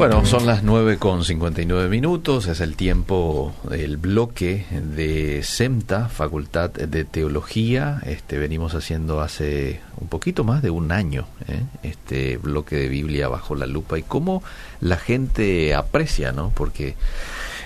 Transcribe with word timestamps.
Bueno, 0.00 0.24
son 0.24 0.46
las 0.46 0.62
9 0.62 0.96
con 0.96 1.24
59 1.24 1.90
minutos, 1.90 2.46
es 2.46 2.62
el 2.62 2.74
tiempo 2.74 3.52
del 3.64 3.98
bloque 3.98 4.64
de 4.70 5.42
SEMTA, 5.42 6.08
Facultad 6.08 6.70
de 6.70 7.04
Teología. 7.04 8.00
Este, 8.06 8.38
venimos 8.38 8.74
haciendo 8.74 9.20
hace 9.20 9.82
un 10.00 10.08
poquito 10.08 10.42
más 10.42 10.62
de 10.62 10.70
un 10.70 10.90
año 10.90 11.26
¿eh? 11.46 11.64
este 11.82 12.38
bloque 12.38 12.76
de 12.76 12.88
Biblia 12.88 13.28
bajo 13.28 13.54
la 13.54 13.66
lupa 13.66 13.98
y 13.98 14.02
cómo 14.02 14.42
la 14.80 14.96
gente 14.96 15.74
aprecia, 15.74 16.32
¿no? 16.32 16.50
Porque 16.56 16.96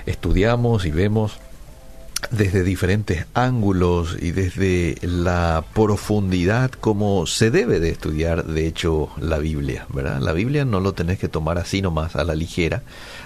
estudiamos 0.04 0.86
y 0.86 0.90
vemos 0.90 1.38
desde 2.30 2.62
diferentes 2.62 3.26
ángulos 3.34 4.16
y 4.20 4.32
desde 4.32 4.96
la 5.02 5.64
profundidad 5.74 6.70
como 6.70 7.26
se 7.26 7.50
debe 7.50 7.80
de 7.80 7.90
estudiar 7.90 8.44
de 8.44 8.66
hecho 8.66 9.10
la 9.18 9.38
Biblia, 9.38 9.86
¿verdad? 9.92 10.20
La 10.20 10.32
Biblia 10.32 10.64
no 10.64 10.80
lo 10.80 10.92
tenés 10.92 11.18
que 11.18 11.28
tomar 11.28 11.58
así 11.58 11.82
nomás 11.82 12.16
a 12.16 12.24
la 12.24 12.34
ligera, 12.34 12.82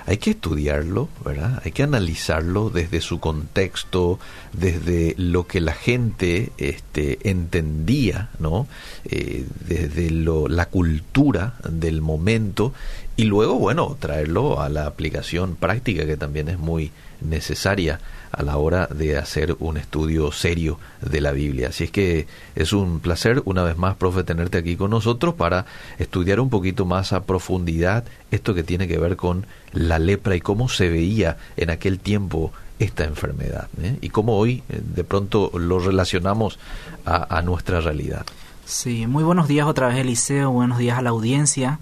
hay 0.06 0.18
que 0.18 0.30
estudiarlo, 0.30 1.08
¿verdad? 1.24 1.62
Hay 1.64 1.72
que 1.72 1.82
analizarlo 1.82 2.70
desde 2.70 3.00
su 3.00 3.20
contexto, 3.20 4.18
desde 4.52 5.14
lo 5.18 5.46
que 5.46 5.60
la 5.60 5.74
gente 5.74 6.52
este, 6.58 7.18
entendía, 7.28 8.30
¿no? 8.38 8.66
Eh, 9.04 9.46
desde 9.66 10.10
lo, 10.10 10.48
la 10.48 10.66
cultura 10.66 11.54
del 11.68 12.00
momento 12.00 12.72
y 13.16 13.24
luego, 13.24 13.58
bueno, 13.58 13.96
traerlo 13.98 14.60
a 14.60 14.68
la 14.68 14.86
aplicación 14.86 15.56
práctica 15.56 16.06
que 16.06 16.16
también 16.16 16.48
es 16.48 16.58
muy 16.58 16.92
necesaria 17.20 18.00
a 18.32 18.42
la 18.42 18.56
hora 18.56 18.86
de 18.86 19.16
hacer 19.16 19.56
un 19.58 19.76
estudio 19.76 20.32
serio 20.32 20.78
de 21.00 21.20
la 21.20 21.32
Biblia. 21.32 21.68
Así 21.68 21.84
es 21.84 21.90
que 21.90 22.26
es 22.54 22.72
un 22.72 23.00
placer 23.00 23.42
una 23.44 23.62
vez 23.62 23.76
más, 23.76 23.96
profe, 23.96 24.24
tenerte 24.24 24.58
aquí 24.58 24.76
con 24.76 24.90
nosotros 24.90 25.34
para 25.34 25.66
estudiar 25.98 26.40
un 26.40 26.50
poquito 26.50 26.84
más 26.84 27.12
a 27.12 27.24
profundidad 27.24 28.04
esto 28.30 28.54
que 28.54 28.62
tiene 28.62 28.88
que 28.88 28.98
ver 28.98 29.16
con 29.16 29.46
la 29.72 29.98
lepra 29.98 30.36
y 30.36 30.40
cómo 30.40 30.68
se 30.68 30.88
veía 30.88 31.36
en 31.56 31.70
aquel 31.70 31.98
tiempo 31.98 32.52
esta 32.78 33.04
enfermedad 33.04 33.68
¿eh? 33.82 33.96
y 34.00 34.10
cómo 34.10 34.36
hoy 34.36 34.62
eh, 34.68 34.80
de 34.94 35.04
pronto 35.04 35.50
lo 35.54 35.78
relacionamos 35.78 36.58
a, 37.04 37.40
nuestra 37.40 37.80
realidad. 37.80 38.26
Sí, 38.66 39.06
muy 39.06 39.24
buenos 39.24 39.48
días 39.48 39.66
otra 39.66 39.88
vez 39.88 39.96
Eliseo, 39.96 40.50
buenos 40.50 40.76
días 40.76 40.98
a 40.98 41.02
la 41.02 41.08
audiencia. 41.10 41.78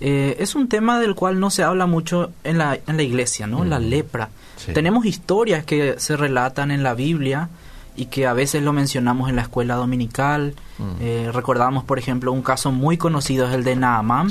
Eh, 0.00 0.36
es 0.40 0.56
un 0.56 0.68
tema 0.68 0.98
del 0.98 1.14
cual 1.14 1.38
no 1.38 1.48
se 1.50 1.62
habla 1.62 1.86
mucho 1.86 2.32
en 2.42 2.58
la, 2.58 2.76
en 2.88 2.96
la 2.96 3.02
iglesia, 3.04 3.46
¿no? 3.46 3.64
La 3.64 3.78
lepra. 3.78 4.30
Tenemos 4.72 5.04
historias 5.04 5.64
que 5.64 5.96
se 5.98 6.16
relatan 6.16 6.70
en 6.70 6.82
la 6.82 6.94
Biblia 6.94 7.48
y 7.96 8.06
que 8.06 8.26
a 8.26 8.32
veces 8.32 8.62
lo 8.62 8.72
mencionamos 8.72 9.28
en 9.28 9.36
la 9.36 9.42
escuela 9.42 9.76
dominical. 9.76 10.54
Mm. 10.78 10.90
Eh, 11.00 11.30
recordamos, 11.32 11.84
por 11.84 11.98
ejemplo, 11.98 12.32
un 12.32 12.42
caso 12.42 12.72
muy 12.72 12.96
conocido 12.96 13.46
es 13.48 13.54
el 13.54 13.64
de 13.64 13.76
Naamán. 13.76 14.30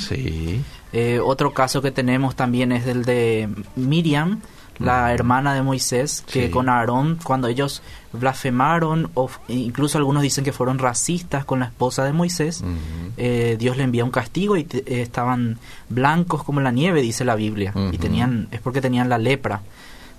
Eh, 0.91 1.19
otro 1.23 1.53
caso 1.53 1.81
que 1.81 1.91
tenemos 1.91 2.35
también 2.35 2.71
es 2.71 2.85
el 2.87 3.03
de 3.03 3.49
Miriam, 3.75 4.41
la 4.79 5.13
hermana 5.13 5.53
de 5.53 5.61
Moisés, 5.61 6.23
que 6.29 6.51
con 6.51 6.67
Aarón, 6.67 7.19
cuando 7.23 7.47
ellos 7.47 7.81
blasfemaron, 8.11 9.09
o 9.13 9.29
incluso 9.47 9.97
algunos 9.97 10.23
dicen 10.23 10.43
que 10.43 10.51
fueron 10.51 10.77
racistas 10.77 11.45
con 11.45 11.59
la 11.59 11.67
esposa 11.67 12.03
de 12.03 12.11
Moisés, 12.11 12.63
eh, 13.17 13.55
Dios 13.57 13.77
le 13.77 13.83
envía 13.83 14.03
un 14.03 14.11
castigo 14.11 14.57
y 14.57 14.67
estaban 14.85 15.57
blancos 15.89 16.43
como 16.43 16.59
la 16.59 16.71
nieve, 16.71 17.01
dice 17.01 17.23
la 17.23 17.35
Biblia, 17.35 17.73
y 17.91 17.97
tenían 17.97 18.47
es 18.51 18.61
porque 18.61 18.81
tenían 18.81 19.09
la 19.09 19.17
lepra. 19.17 19.61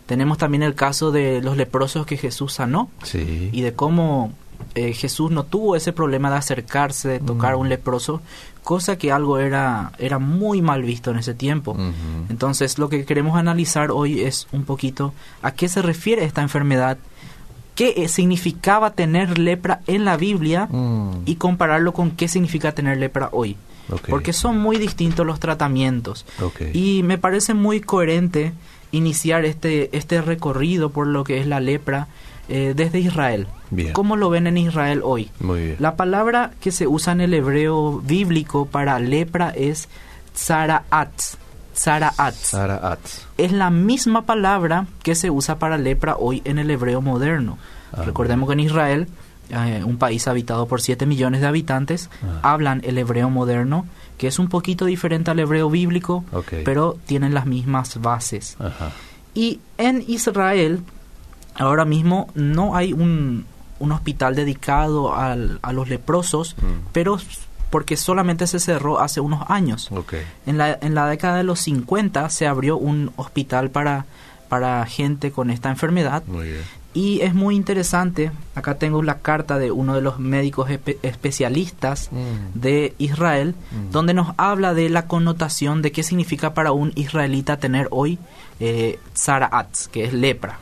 Tenemos 0.06 0.38
también 0.38 0.62
el 0.62 0.74
caso 0.74 1.12
de 1.12 1.40
los 1.40 1.56
leprosos 1.56 2.06
que 2.06 2.16
Jesús 2.16 2.52
sanó 2.52 2.90
y 3.12 3.60
de 3.62 3.72
cómo 3.72 4.32
eh, 4.74 4.92
Jesús 4.92 5.30
no 5.30 5.44
tuvo 5.44 5.76
ese 5.76 5.92
problema 5.92 6.30
de 6.30 6.36
acercarse, 6.36 7.08
de 7.08 7.20
tocar 7.20 7.52
a 7.52 7.56
un 7.56 7.68
leproso, 7.68 8.20
cosa 8.62 8.98
que 8.98 9.12
algo 9.12 9.38
era, 9.38 9.92
era 9.98 10.18
muy 10.18 10.62
mal 10.62 10.82
visto 10.82 11.10
en 11.10 11.18
ese 11.18 11.34
tiempo. 11.34 11.76
Entonces 12.28 12.78
lo 12.78 12.88
que 12.88 13.04
queremos 13.04 13.36
analizar 13.36 13.90
hoy 13.90 14.22
es 14.22 14.46
un 14.52 14.64
poquito 14.64 15.14
a 15.42 15.52
qué 15.52 15.68
se 15.68 15.80
refiere 15.80 16.24
esta 16.24 16.42
enfermedad, 16.42 16.98
qué 17.74 17.94
eh, 17.96 18.08
significaba 18.08 18.90
tener 18.90 19.38
lepra 19.38 19.80
en 19.86 20.04
la 20.04 20.16
Biblia 20.16 20.66
mm. 20.66 21.22
y 21.26 21.36
compararlo 21.36 21.92
con 21.92 22.10
qué 22.10 22.28
significa 22.28 22.72
tener 22.72 22.98
lepra 22.98 23.28
hoy. 23.32 23.56
Porque 24.08 24.32
son 24.32 24.58
muy 24.58 24.78
distintos 24.78 25.26
los 25.26 25.40
tratamientos. 25.40 26.24
Y 26.72 27.02
me 27.04 27.18
parece 27.18 27.54
muy 27.54 27.80
coherente 27.80 28.54
iniciar 28.94 29.44
este, 29.44 29.96
este 29.96 30.22
recorrido 30.22 30.90
por 30.90 31.06
lo 31.06 31.24
que 31.24 31.40
es 31.40 31.46
la 31.46 31.60
lepra 31.60 32.08
eh, 32.48 32.74
desde 32.76 33.00
Israel. 33.00 33.46
¿Cómo 33.92 34.16
lo 34.16 34.30
ven 34.30 34.46
en 34.46 34.56
Israel 34.56 35.00
hoy? 35.02 35.30
La 35.78 35.96
palabra 35.96 36.52
que 36.60 36.70
se 36.70 36.86
usa 36.86 37.12
en 37.12 37.20
el 37.20 37.34
hebreo 37.34 38.00
bíblico 38.00 38.66
para 38.66 38.98
lepra 38.98 39.50
es 39.50 39.88
tzaraat. 40.34 41.10
Tzaraat. 41.74 42.34
Es 43.36 43.50
la 43.50 43.70
misma 43.70 44.26
palabra 44.26 44.86
que 45.02 45.14
se 45.14 45.30
usa 45.30 45.58
para 45.58 45.76
lepra 45.76 46.16
hoy 46.16 46.42
en 46.44 46.58
el 46.58 46.70
hebreo 46.70 47.00
moderno. 47.00 47.58
Ah, 47.92 48.02
Recordemos 48.04 48.48
que 48.48 48.52
en 48.52 48.60
Israel, 48.60 49.08
eh, 49.50 49.82
un 49.84 49.98
país 49.98 50.28
habitado 50.28 50.66
por 50.66 50.80
7 50.80 51.06
millones 51.06 51.40
de 51.40 51.48
habitantes, 51.48 52.10
ah. 52.22 52.52
hablan 52.52 52.80
el 52.84 52.98
hebreo 52.98 53.28
moderno 53.30 53.86
que 54.24 54.28
es 54.28 54.38
un 54.38 54.48
poquito 54.48 54.86
diferente 54.86 55.30
al 55.30 55.38
hebreo 55.38 55.68
bíblico, 55.68 56.24
pero 56.64 56.96
tienen 57.04 57.34
las 57.34 57.44
mismas 57.44 58.00
bases. 58.00 58.56
Y 59.34 59.60
en 59.76 60.02
Israel, 60.08 60.80
ahora 61.56 61.84
mismo 61.84 62.30
no 62.34 62.74
hay 62.74 62.94
un, 62.94 63.44
un 63.80 63.92
hospital 63.92 64.34
dedicado 64.34 65.14
al, 65.14 65.58
a 65.60 65.74
los 65.74 65.90
leprosos, 65.90 66.56
mm. 66.56 66.88
pero 66.92 67.18
porque 67.68 67.98
solamente 67.98 68.46
se 68.46 68.60
cerró 68.60 68.98
hace 68.98 69.20
unos 69.20 69.42
años. 69.50 69.90
En, 70.46 70.56
la, 70.56 70.78
en 70.80 70.94
la 70.94 71.06
década 71.06 71.36
de 71.36 71.44
los 71.44 71.60
50 71.60 72.30
se 72.30 72.46
abrió 72.46 72.78
un 72.78 73.12
hospital 73.16 73.68
para, 73.68 74.06
para 74.48 74.86
gente 74.86 75.32
con 75.32 75.50
esta 75.50 75.68
enfermedad. 75.68 76.22
Y 76.94 77.22
es 77.22 77.34
muy 77.34 77.56
interesante, 77.56 78.30
acá 78.54 78.76
tengo 78.76 79.02
la 79.02 79.18
carta 79.18 79.58
de 79.58 79.72
uno 79.72 79.96
de 79.96 80.00
los 80.00 80.20
médicos 80.20 80.70
especialistas 81.02 82.08
mm. 82.12 82.58
de 82.58 82.94
Israel, 82.98 83.56
mm. 83.72 83.90
donde 83.90 84.14
nos 84.14 84.32
habla 84.36 84.74
de 84.74 84.88
la 84.88 85.08
connotación 85.08 85.82
de 85.82 85.90
qué 85.90 86.04
significa 86.04 86.54
para 86.54 86.70
un 86.70 86.92
israelita 86.94 87.56
tener 87.56 87.88
hoy 87.90 88.20
eh, 88.60 89.00
que 89.90 90.04
es 90.04 90.12
lepra. 90.12 90.60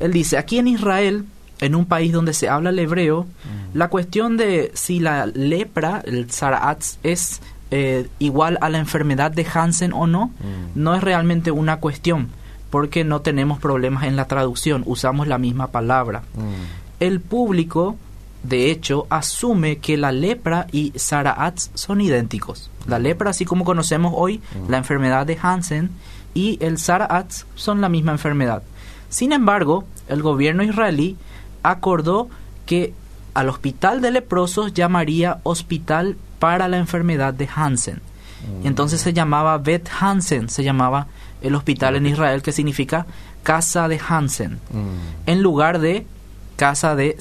Él 0.00 0.12
dice, 0.12 0.38
aquí 0.38 0.58
en 0.58 0.66
Israel, 0.66 1.26
en 1.60 1.74
un 1.74 1.84
país 1.84 2.10
donde 2.10 2.32
se 2.32 2.48
habla 2.48 2.70
el 2.70 2.78
hebreo, 2.78 3.24
mm. 3.24 3.76
la 3.76 3.88
cuestión 3.88 4.38
de 4.38 4.72
si 4.72 4.98
la 4.98 5.26
lepra, 5.26 6.02
el 6.06 6.30
Zaraat, 6.30 6.82
es 7.02 7.42
eh, 7.70 8.08
igual 8.18 8.56
a 8.62 8.70
la 8.70 8.78
enfermedad 8.78 9.30
de 9.30 9.46
Hansen 9.52 9.92
o 9.92 10.06
no, 10.06 10.32
no 10.74 10.94
es 10.94 11.02
realmente 11.02 11.50
una 11.50 11.80
cuestión 11.80 12.28
porque 12.70 13.04
no 13.04 13.20
tenemos 13.20 13.58
problemas 13.58 14.04
en 14.04 14.16
la 14.16 14.26
traducción, 14.26 14.82
usamos 14.86 15.26
la 15.26 15.38
misma 15.38 15.68
palabra. 15.68 16.22
Mm. 16.34 17.00
El 17.00 17.20
público, 17.20 17.96
de 18.42 18.70
hecho, 18.70 19.06
asume 19.10 19.78
que 19.78 19.96
la 19.96 20.12
lepra 20.12 20.66
y 20.72 20.92
Saraats 20.96 21.70
son 21.74 22.00
idénticos. 22.00 22.70
La 22.86 22.98
mm. 22.98 23.02
lepra, 23.02 23.30
así 23.30 23.44
como 23.44 23.64
conocemos 23.64 24.12
hoy, 24.16 24.38
mm. 24.38 24.70
la 24.70 24.78
enfermedad 24.78 25.26
de 25.26 25.38
Hansen, 25.40 25.90
y 26.32 26.58
el 26.60 26.78
Saraats 26.78 27.46
son 27.56 27.80
la 27.80 27.88
misma 27.88 28.12
enfermedad. 28.12 28.62
Sin 29.08 29.32
embargo, 29.32 29.84
el 30.08 30.22
gobierno 30.22 30.62
israelí 30.62 31.16
acordó 31.62 32.28
que 32.66 32.94
al 33.34 33.48
hospital 33.48 34.00
de 34.00 34.12
leprosos 34.12 34.74
llamaría 34.74 35.40
hospital 35.42 36.16
para 36.38 36.68
la 36.68 36.78
enfermedad 36.78 37.34
de 37.34 37.48
Hansen. 37.52 38.00
Entonces 38.64 39.00
se 39.00 39.12
llamaba 39.12 39.58
Bet 39.58 39.88
Hansen, 40.00 40.48
se 40.48 40.64
llamaba 40.64 41.08
el 41.42 41.54
hospital 41.54 41.96
en 41.96 42.06
Israel 42.06 42.42
que 42.42 42.52
significa 42.52 43.06
casa 43.42 43.88
de 43.88 44.00
Hansen, 44.06 44.54
mm. 44.70 45.26
en 45.26 45.42
lugar 45.42 45.78
de 45.80 46.06
casa 46.56 46.94
de 46.94 47.16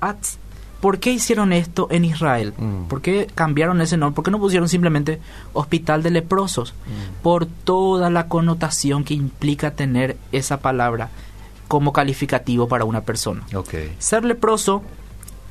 Atz. 0.00 0.38
¿Por 0.80 0.98
qué 0.98 1.12
hicieron 1.12 1.52
esto 1.52 1.86
en 1.90 2.04
Israel? 2.04 2.54
Mm. 2.56 2.84
¿Por 2.88 3.00
qué 3.00 3.28
cambiaron 3.34 3.80
ese 3.80 3.96
nombre? 3.96 4.16
¿Por 4.16 4.24
qué 4.24 4.30
no 4.32 4.40
pusieron 4.40 4.68
simplemente 4.68 5.20
hospital 5.52 6.02
de 6.02 6.10
leprosos? 6.10 6.72
Mm. 6.72 7.22
Por 7.22 7.46
toda 7.46 8.10
la 8.10 8.26
connotación 8.26 9.04
que 9.04 9.14
implica 9.14 9.70
tener 9.70 10.16
esa 10.32 10.60
palabra 10.60 11.08
como 11.68 11.92
calificativo 11.92 12.68
para 12.68 12.84
una 12.84 13.00
persona. 13.00 13.44
Ser 13.98 14.24
leproso 14.24 14.82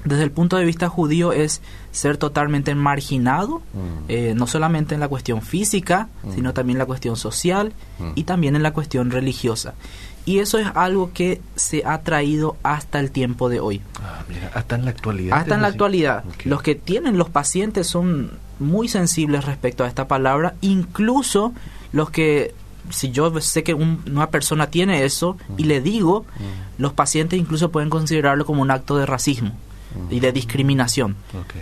desde 0.03 0.23
el 0.23 0.31
punto 0.31 0.57
de 0.57 0.65
vista 0.65 0.89
judío 0.89 1.31
es 1.31 1.61
ser 1.91 2.17
totalmente 2.17 2.73
marginado, 2.75 3.59
mm. 3.59 4.05
eh, 4.07 4.33
no 4.35 4.47
solamente 4.47 4.93
en 4.93 4.99
la 4.99 5.07
cuestión 5.07 5.41
física, 5.41 6.09
mm. 6.23 6.33
sino 6.33 6.53
también 6.53 6.77
en 6.77 6.79
la 6.79 6.85
cuestión 6.85 7.15
social 7.15 7.73
mm. 7.99 8.11
y 8.15 8.23
también 8.23 8.55
en 8.55 8.63
la 8.63 8.73
cuestión 8.73 9.11
religiosa. 9.11 9.73
Y 10.23 10.39
eso 10.39 10.59
es 10.59 10.67
algo 10.75 11.11
que 11.13 11.41
se 11.55 11.83
ha 11.85 11.99
traído 12.01 12.55
hasta 12.61 12.99
el 12.99 13.11
tiempo 13.11 13.49
de 13.49 13.59
hoy. 13.59 13.81
Ah, 14.01 14.23
hasta 14.53 14.75
en 14.75 14.85
la 14.85 14.91
actualidad. 14.91 15.37
Hasta 15.37 15.55
en 15.55 15.61
la 15.63 15.67
actualidad. 15.67 16.23
Los 16.45 16.61
que 16.61 16.75
tienen 16.75 17.17
los 17.17 17.29
pacientes 17.29 17.87
son 17.87 18.31
muy 18.59 18.87
sensibles 18.87 19.45
respecto 19.45 19.83
a 19.83 19.87
esta 19.87 20.07
palabra, 20.07 20.53
incluso 20.61 21.53
los 21.91 22.11
que 22.11 22.53
si 22.91 23.11
yo 23.11 23.39
sé 23.41 23.63
que 23.63 23.73
una 23.73 24.29
persona 24.29 24.67
tiene 24.67 25.05
eso 25.05 25.37
y 25.57 25.63
le 25.63 25.81
digo, 25.81 26.25
los 26.77 26.93
pacientes 26.93 27.39
incluso 27.39 27.71
pueden 27.71 27.89
considerarlo 27.89 28.45
como 28.45 28.61
un 28.61 28.69
acto 28.69 28.97
de 28.97 29.05
racismo 29.05 29.53
y 30.09 30.19
de 30.19 30.31
discriminación. 30.31 31.15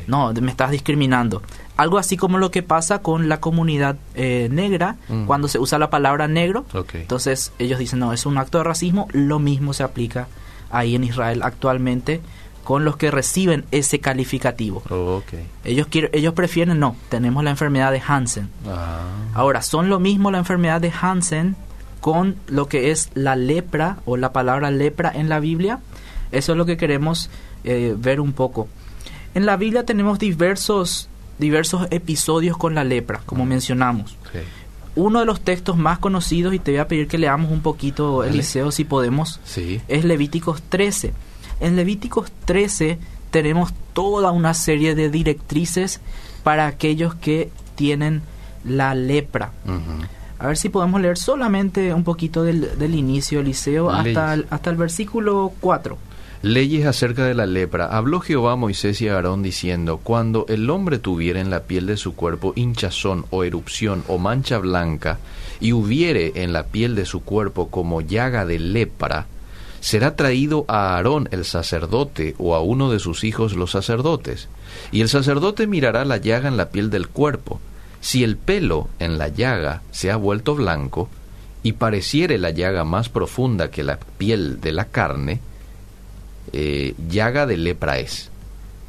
No, 0.08 0.34
me 0.34 0.52
estás 0.52 0.72
discriminando. 0.72 1.42
Algo 1.78 1.98
así 1.98 2.18
como 2.18 2.38
lo 2.38 2.52
que 2.52 2.62
pasa 2.64 3.00
con 3.02 3.30
la 3.30 3.40
comunidad 3.40 3.96
eh, 4.16 4.50
negra 4.52 4.98
Mm. 5.08 5.26
cuando 5.26 5.48
se 5.48 5.60
usa 5.60 5.80
la 5.80 5.90
palabra 5.90 6.28
negro. 6.28 6.66
Entonces 6.94 7.52
ellos 7.60 7.80
dicen, 7.80 8.00
no, 8.00 8.14
es 8.14 8.26
un 8.26 8.38
acto 8.38 8.58
de 8.58 8.64
racismo. 8.64 9.08
Lo 9.12 9.40
mismo 9.40 9.74
se 9.74 9.84
aplica 9.84 10.28
ahí 10.72 10.96
en 10.96 11.04
Israel 11.04 11.42
actualmente 11.44 12.22
con 12.64 12.86
los 12.86 12.98
que 12.98 13.10
reciben 13.10 13.66
ese 13.72 14.00
calificativo. 14.00 14.84
Oh. 14.92 15.24
Ellos, 15.64 15.88
quieren, 15.88 16.12
ellos 16.14 16.34
prefieren, 16.36 16.80
no, 16.80 16.96
tenemos 17.10 17.44
la 17.44 17.50
enfermedad 17.50 17.92
de 17.92 18.02
Hansen. 18.06 18.50
Ah, 18.68 19.00
Ahora, 19.34 19.62
son 19.64 19.90
lo 19.90 20.00
mismo 20.00 20.30
la 20.30 20.38
enfermedad 20.38 20.80
de 20.80 20.92
Hansen 20.92 21.56
con 22.00 22.36
lo 22.48 22.68
que 22.68 22.92
es 22.92 23.10
la 23.16 23.36
lepra 23.36 23.98
o 24.06 24.18
la 24.18 24.32
palabra 24.34 24.70
lepra 24.70 25.12
en 25.14 25.30
la 25.30 25.40
Biblia. 25.40 25.80
Eso 26.32 26.52
es 26.52 26.58
lo 26.60 26.66
que 26.68 26.78
queremos 26.78 27.32
eh, 27.64 27.96
ver 27.98 28.20
un 28.20 28.34
poco. 28.34 28.68
En 29.36 29.46
la 29.46 29.58
Biblia 29.58 29.86
tenemos 29.86 30.20
diversos, 30.20 31.10
diversos 31.38 31.88
episodios 31.92 32.58
con 32.58 32.76
la 32.76 32.84
lepra, 32.84 33.22
como 33.26 33.46
mencionamos. 33.46 34.18
Uno 34.96 35.20
de 35.20 35.26
los 35.26 35.42
textos 35.42 35.78
más 35.78 36.00
conocidos, 36.00 36.54
y 36.54 36.60
te 36.60 36.72
voy 36.72 36.80
a 36.80 36.88
pedir 36.88 37.08
que 37.08 37.18
leamos 37.18 37.52
un 37.52 37.62
poquito. 37.62 38.24
Eliseo, 38.24 38.72
si 38.72 38.84
podemos, 38.86 39.40
Sí. 39.46 39.82
es 39.88 40.04
Levíticos 40.04 40.62
13. 40.64 41.14
En 41.60 41.76
Levíticos 41.76 42.32
13 42.46 42.98
tenemos 43.32 43.72
toda 43.94 44.32
una 44.32 44.54
serie 44.54 44.96
de 44.96 45.10
directrices 45.10 46.02
para 46.44 46.66
aquellos 46.68 47.14
que 47.16 47.52
tienen 47.76 48.22
la 48.66 48.96
lepra. 48.96 49.52
A 50.40 50.48
ver 50.48 50.58
si 50.58 50.70
podemos 50.70 51.00
leer 51.02 51.18
solamente 51.18 51.94
un 51.94 52.04
poquito 52.04 52.44
del, 52.44 52.78
del 52.80 52.96
inicio, 52.96 53.42
Eliseo, 53.42 53.90
hasta 53.92 54.34
el, 54.34 54.48
hasta 54.50 54.70
el 54.70 54.78
versículo 54.78 55.52
4. 55.60 55.98
Leyes 56.42 56.86
acerca 56.86 57.26
de 57.26 57.34
la 57.34 57.46
lepra. 57.46 57.88
Habló 57.88 58.22
Jehová 58.22 58.54
a 58.54 58.56
Moisés 58.56 59.02
y 59.02 59.10
a 59.10 59.16
Aarón 59.16 59.44
diciendo, 59.44 60.00
Cuando 60.02 60.46
el 60.48 60.70
hombre 60.70 60.98
tuviera 60.98 61.42
en 61.42 61.50
la 61.50 61.64
piel 61.64 61.86
de 61.86 61.98
su 61.98 62.16
cuerpo 62.16 62.54
hinchazón 62.56 63.26
o 63.30 63.44
erupción 63.44 64.06
o 64.08 64.18
mancha 64.20 64.58
blanca, 64.58 65.20
y 65.60 65.74
hubiere 65.74 66.32
en 66.36 66.54
la 66.54 66.68
piel 66.68 66.96
de 66.96 67.06
su 67.06 67.24
cuerpo 67.24 67.68
como 67.68 68.00
llaga 68.00 68.46
de 68.46 68.58
lepra, 68.58 69.26
será 69.82 70.16
traído 70.16 70.64
a 70.70 70.96
Aarón 70.96 71.28
el 71.32 71.44
sacerdote 71.44 72.36
o 72.38 72.56
a 72.56 72.62
uno 72.62 72.90
de 72.90 73.00
sus 73.00 73.26
hijos 73.26 73.58
los 73.58 73.72
sacerdotes. 73.72 74.48
Y 74.94 75.02
el 75.02 75.10
sacerdote 75.10 75.68
mirará 75.68 76.06
la 76.06 76.18
llaga 76.18 76.48
en 76.48 76.56
la 76.56 76.70
piel 76.70 76.90
del 76.90 77.10
cuerpo. 77.10 77.60
Si 78.00 78.24
el 78.24 78.38
pelo 78.38 78.88
en 79.00 79.18
la 79.18 79.28
llaga 79.28 79.82
se 79.92 80.10
ha 80.10 80.16
vuelto 80.16 80.56
blanco, 80.56 81.10
y 81.64 81.74
pareciere 81.74 82.38
la 82.38 82.52
llaga 82.52 82.86
más 82.86 83.10
profunda 83.10 83.70
que 83.70 83.84
la 83.84 84.00
piel 84.18 84.62
de 84.62 84.72
la 84.72 84.86
carne, 84.86 85.42
eh, 86.54 86.96
llaga 87.10 87.46
de 87.46 87.58
lepra 87.58 88.00
es. 88.00 88.30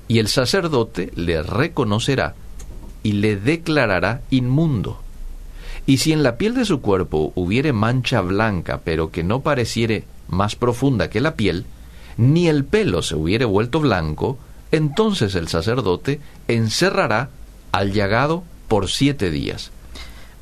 Y 0.08 0.18
el 0.18 0.28
sacerdote 0.28 1.12
le 1.14 1.42
reconocerá 1.42 2.34
y 3.02 3.12
le 3.12 3.36
declarará 3.36 4.22
inmundo. 4.30 5.00
Y 5.86 5.98
si 5.98 6.12
en 6.12 6.22
la 6.22 6.36
piel 6.36 6.54
de 6.54 6.64
su 6.64 6.80
cuerpo 6.80 7.32
hubiere 7.34 7.72
mancha 7.72 8.20
blanca, 8.20 8.80
pero 8.84 9.10
que 9.10 9.24
no 9.24 9.40
pareciere 9.40 10.04
más 10.28 10.56
profunda 10.56 11.10
que 11.10 11.20
la 11.20 11.34
piel, 11.34 11.64
ni 12.16 12.48
el 12.48 12.64
pelo 12.64 13.02
se 13.02 13.16
hubiere 13.16 13.44
vuelto 13.44 13.80
blanco, 13.80 14.38
entonces 14.72 15.34
el 15.34 15.48
sacerdote 15.48 16.20
encerrará 16.48 17.30
al 17.72 17.92
llagado 17.92 18.44
por 18.68 18.88
siete 18.88 19.30
días. 19.30 19.70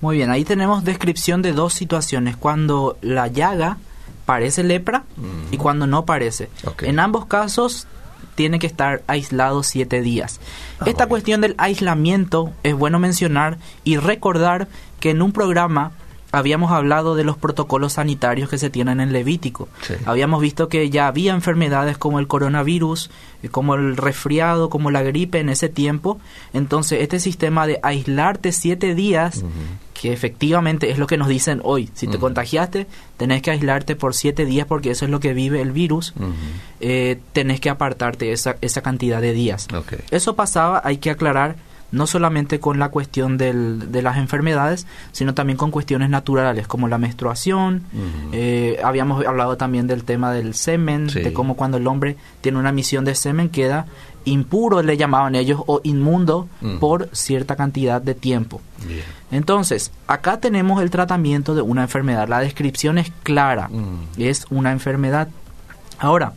Muy 0.00 0.16
bien, 0.16 0.30
ahí 0.30 0.44
tenemos 0.44 0.84
descripción 0.84 1.42
de 1.42 1.52
dos 1.52 1.74
situaciones, 1.74 2.36
cuando 2.36 2.98
la 3.00 3.26
llaga 3.28 3.78
parece 4.28 4.62
lepra 4.62 5.04
y 5.50 5.56
cuando 5.56 5.86
no 5.86 6.04
parece. 6.04 6.50
En 6.82 7.00
ambos 7.00 7.24
casos 7.24 7.86
tiene 8.34 8.58
que 8.58 8.66
estar 8.66 9.02
aislado 9.06 9.62
siete 9.62 10.02
días. 10.02 10.38
Ah, 10.80 10.84
Esta 10.84 11.06
cuestión 11.06 11.40
del 11.40 11.54
aislamiento 11.56 12.52
es 12.62 12.74
bueno 12.74 12.98
mencionar 12.98 13.56
y 13.84 13.96
recordar 13.96 14.68
que 15.00 15.08
en 15.08 15.22
un 15.22 15.32
programa 15.32 15.92
habíamos 16.30 16.72
hablado 16.72 17.14
de 17.14 17.24
los 17.24 17.38
protocolos 17.38 17.94
sanitarios 17.94 18.50
que 18.50 18.58
se 18.58 18.68
tienen 18.68 19.00
en 19.00 19.14
Levítico. 19.14 19.70
Sí. 19.80 19.94
Habíamos 20.04 20.42
visto 20.42 20.68
que 20.68 20.90
ya 20.90 21.06
había 21.06 21.32
enfermedades 21.32 21.96
como 21.96 22.18
el 22.18 22.26
coronavirus, 22.26 23.10
eh, 23.42 23.48
como 23.48 23.76
el 23.76 23.96
resfriado, 23.96 24.68
como 24.68 24.90
la 24.90 25.00
gripe 25.02 25.40
en 25.40 25.48
ese 25.48 25.70
tiempo. 25.70 26.20
Entonces, 26.52 27.00
este 27.00 27.18
sistema 27.18 27.66
de 27.66 27.80
aislarte 27.82 28.52
siete 28.52 28.94
días, 28.94 29.42
que 30.00 30.12
efectivamente 30.12 30.90
es 30.90 30.98
lo 30.98 31.06
que 31.06 31.16
nos 31.16 31.28
dicen 31.28 31.60
hoy. 31.64 31.90
Si 31.94 32.06
te 32.06 32.18
contagiaste, 32.18 32.86
tenés 33.16 33.42
que 33.42 33.50
aislarte 33.50 33.96
por 33.96 34.14
siete 34.14 34.44
días 34.44 34.66
porque 34.66 34.92
eso 34.92 35.04
es 35.04 35.10
lo 35.10 35.18
que 35.18 35.34
vive 35.34 35.60
el 35.60 35.72
virus. 35.72 36.14
Eh, 36.80 37.18
tenés 37.32 37.60
que 37.60 37.68
apartarte 37.68 38.32
esa, 38.32 38.56
esa 38.60 38.80
cantidad 38.80 39.20
de 39.20 39.32
días. 39.32 39.66
Eso 40.10 40.36
pasaba, 40.36 40.80
hay 40.84 40.98
que 40.98 41.10
aclarar, 41.10 41.56
no 41.90 42.06
solamente 42.06 42.60
con 42.60 42.78
la 42.78 42.90
cuestión 42.90 43.38
del- 43.38 43.90
de 43.90 44.02
las 44.02 44.18
enfermedades, 44.18 44.86
sino 45.12 45.34
también 45.34 45.56
con 45.56 45.70
cuestiones 45.70 46.10
naturales, 46.10 46.66
como 46.66 46.86
la 46.88 46.98
menstruación. 46.98 47.82
Eh, 48.32 48.78
habíamos 48.84 49.24
hablado 49.26 49.56
también 49.56 49.86
del 49.86 50.04
tema 50.04 50.32
del 50.32 50.54
semen, 50.54 51.08
Sí. 51.10 51.20
de 51.22 51.32
cómo 51.32 51.54
cuando 51.56 51.78
el 51.78 51.86
hombre 51.86 52.16
tiene 52.40 52.58
una 52.58 52.72
misión 52.72 53.04
de 53.04 53.14
semen 53.14 53.48
queda 53.48 53.86
impuro, 54.24 54.82
le 54.82 54.98
llamaban 54.98 55.34
ellos, 55.34 55.62
o 55.66 55.80
inmundo 55.84 56.48
por 56.80 57.08
cierta 57.12 57.56
cantidad 57.56 58.02
de 58.02 58.14
tiempo. 58.14 58.60
Bien. 58.86 59.02
Entonces, 59.30 59.90
acá 60.06 60.38
tenemos 60.38 60.82
el 60.82 60.90
tratamiento 60.90 61.54
de 61.54 61.62
una 61.62 61.82
enfermedad. 61.82 62.28
La 62.28 62.40
descripción 62.40 62.98
es 62.98 63.10
clara. 63.22 63.70
Es 64.18 64.44
una 64.50 64.72
enfermedad. 64.72 65.28
Ahora, 65.98 66.34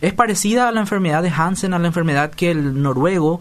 es 0.00 0.12
parecida 0.12 0.68
a 0.68 0.72
la 0.72 0.80
enfermedad 0.80 1.22
de 1.22 1.30
Hansen, 1.30 1.72
a 1.74 1.78
la 1.78 1.86
enfermedad 1.86 2.30
que 2.30 2.50
el 2.50 2.82
noruego 2.82 3.40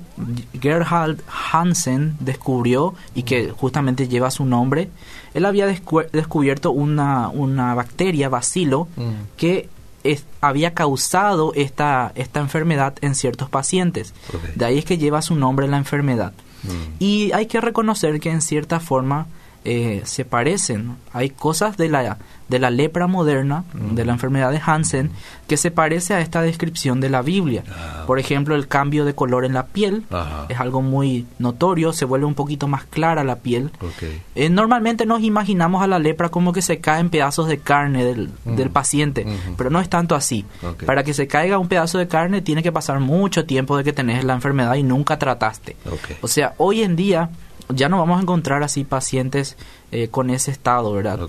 Gerhard 0.61 1.17
Hansen 1.51 2.15
descubrió 2.19 2.93
y 3.13 3.23
que 3.23 3.51
justamente 3.51 4.07
lleva 4.07 4.31
su 4.31 4.45
nombre. 4.45 4.89
Él 5.33 5.45
había 5.45 5.69
descu- 5.69 6.09
descubierto 6.11 6.71
una, 6.71 7.27
una 7.29 7.75
bacteria, 7.75 8.29
bacilo, 8.29 8.87
Mm. 8.95 9.11
que 9.37 9.69
es- 10.03 10.23
había 10.39 10.73
causado 10.73 11.51
esta, 11.55 12.11
esta 12.15 12.39
enfermedad 12.39 12.93
en 13.01 13.15
ciertos 13.15 13.49
pacientes. 13.49 14.13
De 14.55 14.65
ahí 14.65 14.77
es 14.77 14.85
que 14.85 14.97
lleva 14.97 15.21
su 15.21 15.35
nombre 15.35 15.67
la 15.67 15.77
enfermedad. 15.77 16.33
Mm. 16.63 16.67
Y 16.99 17.31
hay 17.33 17.47
que 17.47 17.59
reconocer 17.59 18.19
que 18.19 18.31
en 18.31 18.41
cierta 18.41 18.79
forma 18.79 19.27
eh, 19.65 20.01
se 20.05 20.25
parecen. 20.25 20.95
Hay 21.11 21.31
cosas 21.31 21.75
de 21.75 21.89
la, 21.89 22.19
de 22.49 22.59
la 22.59 22.69
lepra 22.69 23.07
moderna, 23.07 23.63
de 23.73 24.05
la 24.05 24.13
enfermedad 24.13 24.51
de 24.51 24.61
Hansen, 24.63 25.09
que 25.47 25.57
se 25.57 25.71
parece 25.71 26.13
a 26.13 26.21
esta 26.21 26.41
descripción 26.41 27.01
de 27.01 27.09
la 27.09 27.23
Biblia. 27.23 27.63
Ah. 27.69 28.03
Por 28.05 28.19
ejemplo, 28.19 28.55
el 28.55 28.67
cambio 28.67 29.05
de 29.05 29.15
color 29.15 29.43
en 29.43 29.53
la 29.53 29.65
piel 29.65 30.05
es 30.49 30.59
algo 30.59 30.83
muy 30.83 31.25
notorio, 31.39 31.93
se 31.93 32.05
vuelve 32.05 32.27
un 32.27 32.35
poquito 32.35 32.67
más 32.67 32.85
clara 32.85 33.23
la 33.23 33.37
piel. 33.37 33.71
Ok. 33.81 34.03
Eh, 34.35 34.49
normalmente 34.49 35.07
nos 35.07 35.23
imaginamos 35.23 35.81
a 35.81 35.87
la 35.87 35.97
lepra 35.97 36.29
como 36.29 36.53
que 36.53 36.61
se 36.61 36.79
caen 36.79 37.09
pedazos 37.09 37.47
de 37.47 37.57
carne 37.57 38.05
del, 38.05 38.29
del 38.45 38.69
paciente, 38.69 39.25
pero 39.57 39.71
no 39.71 39.79
es 39.79 39.89
tanto 39.89 40.13
así. 40.13 40.45
Para 40.85 41.03
que 41.03 41.15
se 41.15 41.27
caiga 41.27 41.57
un 41.57 41.67
pedazo 41.67 41.97
de 41.97 42.07
carne 42.07 42.41
tiene 42.41 42.61
que 42.61 42.71
pasar 42.71 42.99
mucho 42.99 43.45
tiempo 43.45 43.77
de 43.77 43.83
que 43.83 43.93
tenés 43.93 44.23
la 44.23 44.33
enfermedad 44.33 44.75
y 44.75 44.83
nunca 44.83 45.17
trataste. 45.17 45.75
Ok. 45.87 46.17
O 46.21 46.27
sea, 46.27 46.53
hoy 46.57 46.83
en 46.83 46.95
día 46.95 47.31
ya 47.69 47.89
no 47.89 47.97
vamos 47.97 48.19
a 48.19 48.21
encontrar 48.21 48.63
así 48.63 48.83
pacientes 48.83 49.57
eh, 49.91 50.07
con 50.09 50.29
ese 50.29 50.51
estado, 50.51 50.93
¿verdad? 50.93 51.19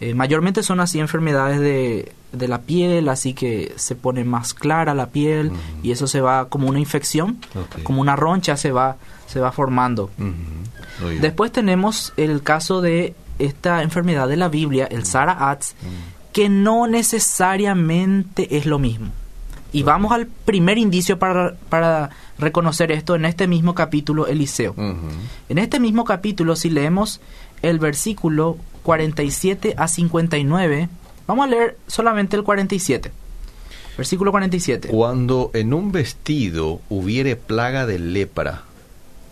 Eh, 0.00 0.14
mayormente 0.14 0.62
son 0.62 0.80
así 0.80 1.00
enfermedades 1.00 1.60
de, 1.60 2.12
de 2.32 2.48
la 2.48 2.60
piel, 2.62 3.08
así 3.08 3.34
que 3.34 3.72
se 3.76 3.94
pone 3.94 4.24
más 4.24 4.54
clara 4.54 4.94
la 4.94 5.06
piel 5.10 5.52
y 5.82 5.90
eso 5.90 6.06
se 6.06 6.20
va 6.20 6.48
como 6.48 6.68
una 6.68 6.78
infección, 6.78 7.38
como 7.82 8.00
una 8.00 8.16
roncha 8.16 8.56
se 8.56 8.72
va, 8.72 8.96
se 9.26 9.40
va 9.40 9.52
formando. 9.52 10.10
Después 11.20 11.52
tenemos 11.52 12.12
el 12.16 12.42
caso 12.42 12.80
de 12.80 13.14
esta 13.38 13.82
enfermedad 13.82 14.28
de 14.28 14.36
la 14.36 14.48
Biblia, 14.48 14.86
el 14.90 15.04
Sara 15.04 15.50
Atz, 15.50 15.74
Mm. 15.82 16.32
que 16.32 16.48
no 16.48 16.86
necesariamente 16.86 18.56
es 18.56 18.66
lo 18.66 18.78
mismo. 18.78 19.08
Y 19.72 19.82
vamos 19.82 20.12
al 20.12 20.26
primer 20.26 20.76
indicio 20.76 21.18
para, 21.18 21.54
para 21.68 22.10
reconocer 22.38 22.92
esto 22.92 23.14
en 23.14 23.24
este 23.24 23.46
mismo 23.46 23.74
capítulo, 23.74 24.26
Eliseo. 24.26 24.74
En 25.48 25.58
este 25.58 25.80
mismo 25.80 26.04
capítulo, 26.04 26.56
si 26.56 26.68
leemos 26.68 27.20
el 27.62 27.78
versículo 27.78 28.58
47 28.82 29.74
a 29.78 29.88
59, 29.88 30.88
vamos 31.26 31.44
a 31.46 31.48
leer 31.48 31.78
solamente 31.86 32.36
el 32.36 32.42
47. 32.42 33.12
Versículo 33.96 34.30
47. 34.30 34.88
Cuando 34.88 35.50
en 35.54 35.72
un 35.72 35.92
vestido 35.92 36.80
hubiere 36.88 37.36
plaga 37.36 37.86
de 37.86 37.98
lepra, 37.98 38.64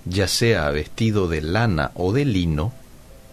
ya 0.05 0.29
sea 0.29 0.71
vestido 0.71 1.29
de 1.29 1.43
lana 1.43 1.91
o 1.95 2.13
de 2.13 2.25
lino, 2.25 2.73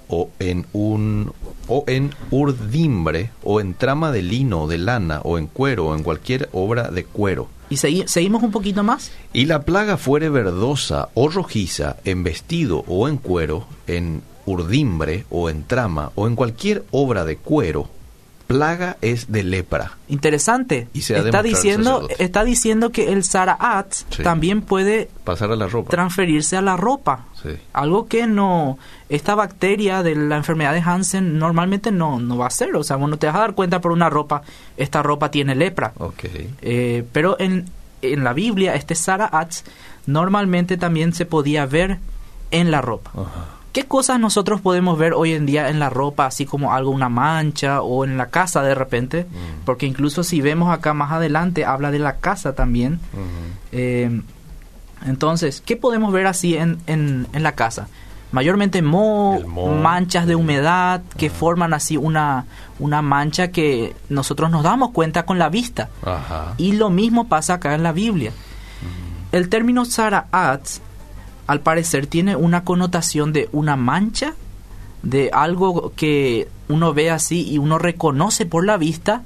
o 0.10 0.30
en 0.40 0.66
un 0.74 1.32
o 1.68 1.84
en 1.88 2.12
urdimbre, 2.32 3.32
o 3.44 3.60
en 3.60 3.74
trama 3.74 4.12
de 4.12 4.22
lino 4.22 4.68
de 4.68 4.78
lana, 4.78 5.20
o 5.24 5.38
en 5.38 5.48
cuero, 5.48 5.88
o 5.88 5.96
en 5.96 6.04
cualquier 6.04 6.50
obra 6.54 6.90
de 6.90 7.04
cuero. 7.04 7.50
Y 7.70 7.76
segui- 7.76 8.08
seguimos 8.08 8.42
un 8.44 8.52
poquito 8.52 8.84
más. 8.84 9.12
Y 9.34 9.46
la 9.46 9.64
plaga 9.64 9.98
fuere 9.98 10.30
verdosa 10.30 11.10
o 11.14 11.28
rojiza 11.28 11.98
en 12.06 12.24
vestido 12.24 12.86
o 12.88 13.10
en 13.10 13.18
cuero, 13.18 13.66
en 13.88 14.22
urdimbre 14.46 15.26
o 15.30 15.50
en 15.50 15.64
trama 15.66 16.12
o 16.16 16.26
en 16.28 16.36
cualquier 16.38 16.86
obra 16.92 17.26
de 17.26 17.36
cuero, 17.36 17.90
plaga 18.48 18.98
es 19.02 19.32
de 19.32 19.44
lepra. 19.44 19.98
Interesante. 20.08 20.88
Y 20.94 21.02
se 21.02 21.18
está 21.18 21.44
diciendo 21.44 22.08
está 22.18 22.44
diciendo 22.44 22.92
que 22.92 23.12
el 23.12 23.24
Saraat 23.24 23.94
también 24.24 24.62
puede 24.62 25.10
pasar 25.24 25.52
a 25.52 25.56
la 25.56 25.68
ropa. 25.68 25.92
Transferirse 25.92 26.58
a 26.58 26.62
la 26.62 26.78
ropa. 26.78 27.26
Algo 27.74 28.08
que 28.08 28.26
no 28.28 28.80
esta 29.10 29.36
bacteria 29.36 30.04
de 30.04 30.16
la 30.16 30.38
enfermedad 30.38 30.74
de 30.74 30.82
Hansen 30.82 31.38
normalmente 31.38 31.92
no 31.92 32.20
no 32.20 32.38
va 32.38 32.48
a 32.48 32.50
ser, 32.50 32.76
o 32.76 32.84
sea, 32.84 32.96
bueno, 32.96 33.18
te 33.18 33.28
vas 33.28 33.36
a 33.36 33.40
dar 33.40 33.54
cuenta 33.54 33.80
por 33.80 33.92
una 33.92 34.10
ropa, 34.10 34.42
esta 34.76 35.04
ropa 35.04 35.32
tiene 35.32 35.56
lepra. 35.56 35.94
Okay. 35.98 36.54
Eh, 36.62 37.06
pero 37.12 37.40
en 37.40 37.70
en 38.02 38.24
la 38.24 38.34
Biblia 38.34 38.76
este 38.76 38.96
Saraat 38.96 39.54
normalmente 40.06 40.78
también 40.78 41.14
se 41.14 41.26
podía 41.26 41.66
ver 41.66 42.00
en 42.52 42.72
la 42.72 42.82
ropa. 42.82 43.12
¿Qué 43.78 43.86
cosas 43.86 44.20
nosotros 44.20 44.60
podemos 44.60 44.98
ver 44.98 45.14
hoy 45.14 45.34
en 45.34 45.46
día 45.46 45.70
en 45.70 45.78
la 45.78 45.92
ropa, 45.92 46.26
así 46.26 46.48
como 46.48 46.74
algo, 46.74 46.90
una 46.90 47.10
mancha 47.10 47.84
o 47.84 48.06
en 48.06 48.18
la 48.18 48.32
casa 48.32 48.64
de 48.64 48.74
repente? 48.74 49.28
Mm. 49.30 49.66
Porque 49.66 49.86
incluso 49.86 50.24
si 50.24 50.42
vemos 50.42 50.74
acá 50.74 50.96
más 50.96 51.12
adelante, 51.12 51.64
habla 51.64 51.92
de 51.92 52.00
la 52.00 52.16
casa 52.16 52.56
también. 52.56 53.00
Eh, 53.72 54.24
entonces, 55.06 55.62
¿qué 55.64 55.76
podemos 55.76 56.12
ver 56.12 56.26
así 56.26 56.58
en, 56.58 56.80
en, 56.88 57.28
la 57.32 57.52
casa? 57.52 57.88
Mayormente 58.32 58.82
mo, 58.82 59.42
manchas 59.80 60.26
de 60.26 60.34
humedad 60.34 61.04
que 61.16 61.30
forman 61.30 61.76
así 61.76 61.98
una, 61.98 62.46
una 62.80 63.04
mancha 63.04 63.50
que 63.50 63.96
nosotros 64.10 64.50
nos 64.50 64.64
damos 64.64 64.90
cuenta 64.90 65.24
con 65.24 65.38
la 65.38 65.50
vista. 65.50 65.90
Y 66.58 66.72
lo 66.72 66.90
mismo 66.90 67.28
pasa 67.28 67.54
acá 67.54 67.76
en 67.76 67.84
la 67.84 67.92
Biblia. 67.92 68.32
El 69.32 69.50
término 69.50 69.86
Saraat 69.86 70.68
al 71.48 71.62
parecer 71.62 72.08
tiene 72.08 72.36
una 72.36 72.64
connotación 72.64 73.34
de 73.34 73.50
una 73.54 73.76
mancha, 73.76 74.34
de 75.02 75.30
algo 75.32 75.94
que 75.96 76.50
uno 76.68 76.94
ve 76.94 77.10
así 77.10 77.48
y 77.50 77.58
uno 77.58 77.78
reconoce 77.80 78.46
por 78.46 78.66
la 78.66 78.78
vista, 78.78 79.24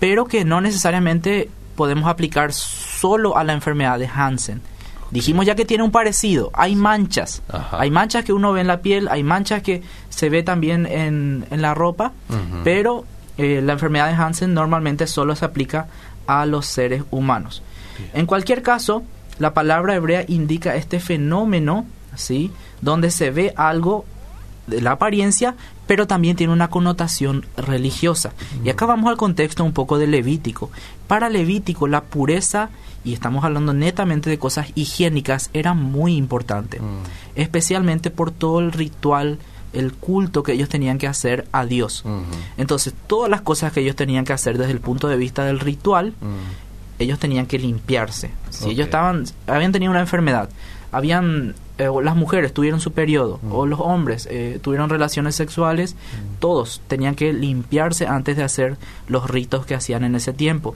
pero 0.00 0.24
que 0.24 0.44
no 0.44 0.60
necesariamente 0.60 1.50
podemos 1.76 2.08
aplicar 2.08 2.52
solo 2.52 3.36
a 3.36 3.44
la 3.44 3.52
enfermedad 3.52 3.98
de 3.98 4.08
Hansen. 4.08 4.62
Dijimos 5.10 5.46
ya 5.46 5.54
que 5.54 5.64
tiene 5.64 5.84
un 5.84 5.90
parecido, 5.90 6.50
hay 6.52 6.76
manchas, 6.76 7.42
hay 7.70 7.90
manchas 7.90 8.24
que 8.24 8.32
uno 8.32 8.52
ve 8.52 8.60
en 8.60 8.66
la 8.66 8.82
piel, 8.82 9.08
hay 9.08 9.22
manchas 9.22 9.62
que 9.62 9.82
se 10.10 10.28
ve 10.28 10.42
también 10.42 10.86
en, 10.86 11.46
la 11.50 11.74
ropa, 11.74 12.12
pero 12.62 13.04
eh, 13.38 13.62
la 13.62 13.74
enfermedad 13.74 14.08
de 14.08 14.14
Hansen 14.14 14.52
normalmente 14.52 15.06
solo 15.06 15.34
se 15.34 15.44
aplica 15.44 15.86
a 16.26 16.44
los 16.44 16.66
seres 16.66 17.04
humanos. 17.10 17.62
En 18.12 18.26
cualquier 18.26 18.62
caso, 18.62 19.02
la 19.38 19.54
palabra 19.54 19.94
hebrea 19.94 20.24
indica 20.28 20.76
este 20.76 21.00
fenómeno, 21.00 21.86
¿sí? 22.16 22.50
Donde 22.80 23.10
se 23.10 23.30
ve 23.30 23.52
algo 23.56 24.04
de 24.66 24.80
la 24.80 24.92
apariencia, 24.92 25.54
pero 25.86 26.06
también 26.06 26.36
tiene 26.36 26.52
una 26.52 26.68
connotación 26.68 27.46
religiosa. 27.56 28.32
Y 28.64 28.68
acá 28.68 28.84
vamos 28.86 29.10
al 29.10 29.16
contexto 29.16 29.64
un 29.64 29.72
poco 29.72 29.98
de 29.98 30.06
Levítico. 30.06 30.70
Para 31.06 31.30
Levítico 31.30 31.88
la 31.88 32.04
pureza, 32.04 32.68
y 33.04 33.14
estamos 33.14 33.44
hablando 33.44 33.72
netamente 33.72 34.28
de 34.28 34.38
cosas 34.38 34.68
higiénicas, 34.74 35.50
era 35.54 35.72
muy 35.72 36.16
importante, 36.16 36.80
especialmente 37.34 38.10
por 38.10 38.30
todo 38.30 38.60
el 38.60 38.72
ritual, 38.72 39.38
el 39.72 39.92
culto 39.92 40.42
que 40.42 40.52
ellos 40.52 40.68
tenían 40.68 40.98
que 40.98 41.06
hacer 41.06 41.46
a 41.52 41.64
Dios. 41.64 42.04
Entonces, 42.58 42.92
todas 43.06 43.30
las 43.30 43.40
cosas 43.40 43.72
que 43.72 43.80
ellos 43.80 43.96
tenían 43.96 44.26
que 44.26 44.34
hacer 44.34 44.58
desde 44.58 44.72
el 44.72 44.80
punto 44.80 45.08
de 45.08 45.16
vista 45.16 45.44
del 45.44 45.60
ritual, 45.60 46.12
ellos 46.98 47.18
tenían 47.18 47.46
que 47.46 47.58
limpiarse. 47.58 48.30
Si 48.50 48.70
ellos 48.70 48.86
estaban, 48.86 49.24
habían 49.46 49.72
tenido 49.72 49.90
una 49.90 50.00
enfermedad, 50.00 50.48
habían 50.92 51.54
eh, 51.78 51.88
las 52.02 52.16
mujeres 52.16 52.52
tuvieron 52.52 52.80
su 52.80 52.90
periodo 52.90 53.38
o 53.52 53.64
los 53.64 53.78
hombres 53.78 54.26
eh, 54.30 54.58
tuvieron 54.60 54.90
relaciones 54.90 55.36
sexuales, 55.36 55.94
todos 56.40 56.80
tenían 56.88 57.14
que 57.14 57.32
limpiarse 57.32 58.08
antes 58.08 58.36
de 58.36 58.42
hacer 58.42 58.76
los 59.06 59.30
ritos 59.30 59.64
que 59.64 59.76
hacían 59.76 60.02
en 60.02 60.16
ese 60.16 60.32
tiempo. 60.32 60.74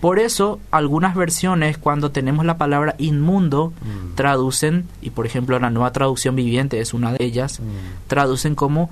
Por 0.00 0.20
eso 0.20 0.60
algunas 0.70 1.16
versiones 1.16 1.76
cuando 1.76 2.12
tenemos 2.12 2.44
la 2.44 2.56
palabra 2.56 2.94
inmundo 2.98 3.72
traducen 4.14 4.86
y 5.02 5.10
por 5.10 5.26
ejemplo 5.26 5.58
la 5.58 5.70
nueva 5.70 5.90
traducción 5.90 6.36
viviente 6.36 6.78
es 6.78 6.94
una 6.94 7.12
de 7.12 7.24
ellas, 7.24 7.60
traducen 8.06 8.54
como 8.54 8.90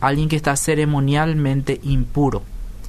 alguien 0.00 0.28
que 0.28 0.36
está 0.36 0.56
ceremonialmente 0.56 1.80
impuro. 1.84 2.42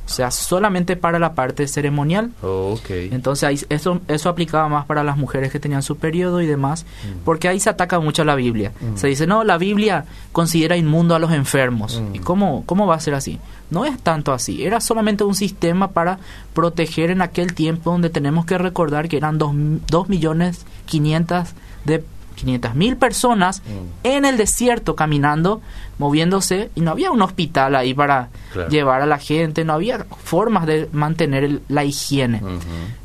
O 0.10 0.12
sea, 0.12 0.32
solamente 0.32 0.96
para 0.96 1.20
la 1.20 1.36
parte 1.36 1.68
ceremonial. 1.68 2.32
Oh, 2.42 2.80
Entonces 2.90 3.44
ahí, 3.44 3.60
eso, 3.70 4.02
eso 4.08 4.30
aplicaba 4.30 4.68
más 4.68 4.86
para 4.86 5.04
las 5.04 5.18
mujeres 5.18 5.52
que 5.52 5.60
tenían 5.60 5.84
su 5.84 5.98
periodo 5.98 6.42
y 6.42 6.48
demás, 6.48 6.84
mm. 6.84 7.24
porque 7.26 7.48
ahí 7.48 7.60
se 7.60 7.70
ataca 7.70 8.00
mucho 8.00 8.24
a 8.24 8.26
la 8.26 8.34
Biblia. 8.36 8.72
Mm. 8.80 8.98
Se 8.98 9.08
dice, 9.08 9.28
no, 9.28 9.44
la 9.44 9.60
Biblia 9.60 10.06
considera 10.32 10.78
inmundo 10.78 11.14
a 11.14 11.20
los 11.20 11.32
enfermos. 11.32 12.02
Mm. 12.02 12.16
¿Y 12.16 12.20
cómo, 12.20 12.64
cómo 12.66 12.88
va 12.88 12.96
a 12.96 13.00
ser 13.00 13.14
así? 13.14 13.40
No 13.70 13.86
es 13.86 14.00
tanto 14.02 14.34
así, 14.34 14.64
era 14.64 14.82
solamente 14.82 15.24
un 15.24 15.36
sistema 15.36 15.92
para 15.92 16.18
proteger 16.56 17.12
en 17.12 17.22
aquel 17.22 17.54
tiempo 17.54 17.92
donde 17.92 18.10
tenemos 18.10 18.48
que 18.48 18.58
recordar 18.58 19.08
que 19.10 19.18
eran 19.18 19.38
2 19.38 20.10
millones 20.10 20.66
500 20.88 21.50
de 21.86 22.00
personas 22.00 22.19
500.000 22.44 22.98
personas 22.98 23.62
mm. 23.62 24.06
en 24.08 24.26
el 24.26 24.38
desierto 24.38 24.96
caminando, 24.96 25.62
moviéndose, 25.98 26.72
y 26.76 26.82
no 26.82 26.92
había 26.92 27.12
un 27.12 27.22
hospital 27.22 27.76
ahí 27.76 27.94
para 27.94 28.30
llevar 28.70 29.02
a 29.02 29.06
la 29.06 29.18
gente, 29.18 29.66
no 29.66 29.74
había 29.74 30.06
formas 30.24 30.66
de 30.66 30.90
mantener 30.92 31.62
la 31.68 31.84
higiene. 31.84 32.42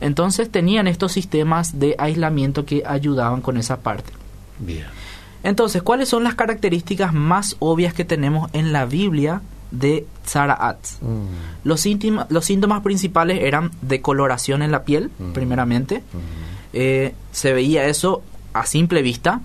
Entonces 0.01 0.51
tenían 0.51 0.87
estos 0.87 1.13
sistemas 1.13 1.79
de 1.79 1.95
aislamiento 1.99 2.65
que 2.65 2.83
ayudaban 2.87 3.41
con 3.41 3.57
esa 3.57 3.81
parte. 3.81 4.13
Bien. 4.59 4.87
Entonces, 5.45 5.83
¿cuáles 5.83 6.09
son 6.09 6.25
las 6.25 6.35
características 6.35 7.13
más 7.13 7.57
obvias 7.59 7.93
que 7.93 8.05
tenemos 8.05 8.51
en 8.55 8.73
la 8.73 8.87
Biblia 8.87 9.43
de 9.71 10.07
Zaraat? 10.27 10.79
Mm. 11.03 11.65
Los, 11.65 11.81
síntima, 11.83 12.27
los 12.31 12.47
síntomas 12.47 12.83
principales 12.83 13.43
eran 13.43 13.71
decoloración 13.83 14.63
en 14.63 14.73
la 14.73 14.85
piel, 14.85 15.11
mm. 15.19 15.33
primeramente. 15.33 15.99
Mm. 15.99 16.45
Eh, 16.73 17.15
se 17.31 17.53
veía 17.53 17.87
eso 17.87 18.23
a 18.55 18.65
simple 18.65 19.03
vista, 19.03 19.41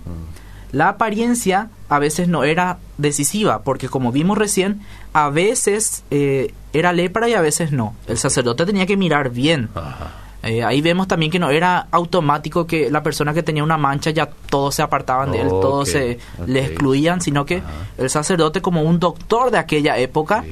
la 0.72 0.88
apariencia 0.88 1.68
a 1.88 1.98
veces 1.98 2.28
no 2.28 2.44
era 2.44 2.78
decisiva, 2.96 3.62
porque 3.62 3.88
como 3.88 4.12
vimos 4.12 4.38
recién, 4.38 4.80
a 5.12 5.28
veces 5.28 6.04
eh, 6.10 6.54
era 6.72 6.92
lepra 6.92 7.28
y 7.28 7.34
a 7.34 7.40
veces 7.40 7.72
no. 7.72 7.94
El 8.06 8.18
sacerdote 8.18 8.64
tenía 8.64 8.86
que 8.86 8.96
mirar 8.96 9.30
bien. 9.30 9.68
Eh, 10.42 10.64
ahí 10.64 10.80
vemos 10.80 11.06
también 11.06 11.30
que 11.30 11.38
no 11.38 11.50
era 11.50 11.88
automático 11.90 12.66
que 12.66 12.90
la 12.90 13.02
persona 13.02 13.34
que 13.34 13.42
tenía 13.42 13.62
una 13.62 13.76
mancha 13.76 14.10
ya 14.10 14.30
todos 14.48 14.76
se 14.76 14.82
apartaban 14.82 15.32
de 15.32 15.42
él, 15.42 15.48
todos 15.48 15.90
se 15.90 16.18
le 16.46 16.64
excluían, 16.64 17.20
sino 17.20 17.44
que 17.44 17.62
el 17.98 18.08
sacerdote 18.08 18.62
como 18.62 18.82
un 18.82 18.98
doctor 19.00 19.50
de 19.50 19.58
aquella 19.58 19.98
época 19.98 20.44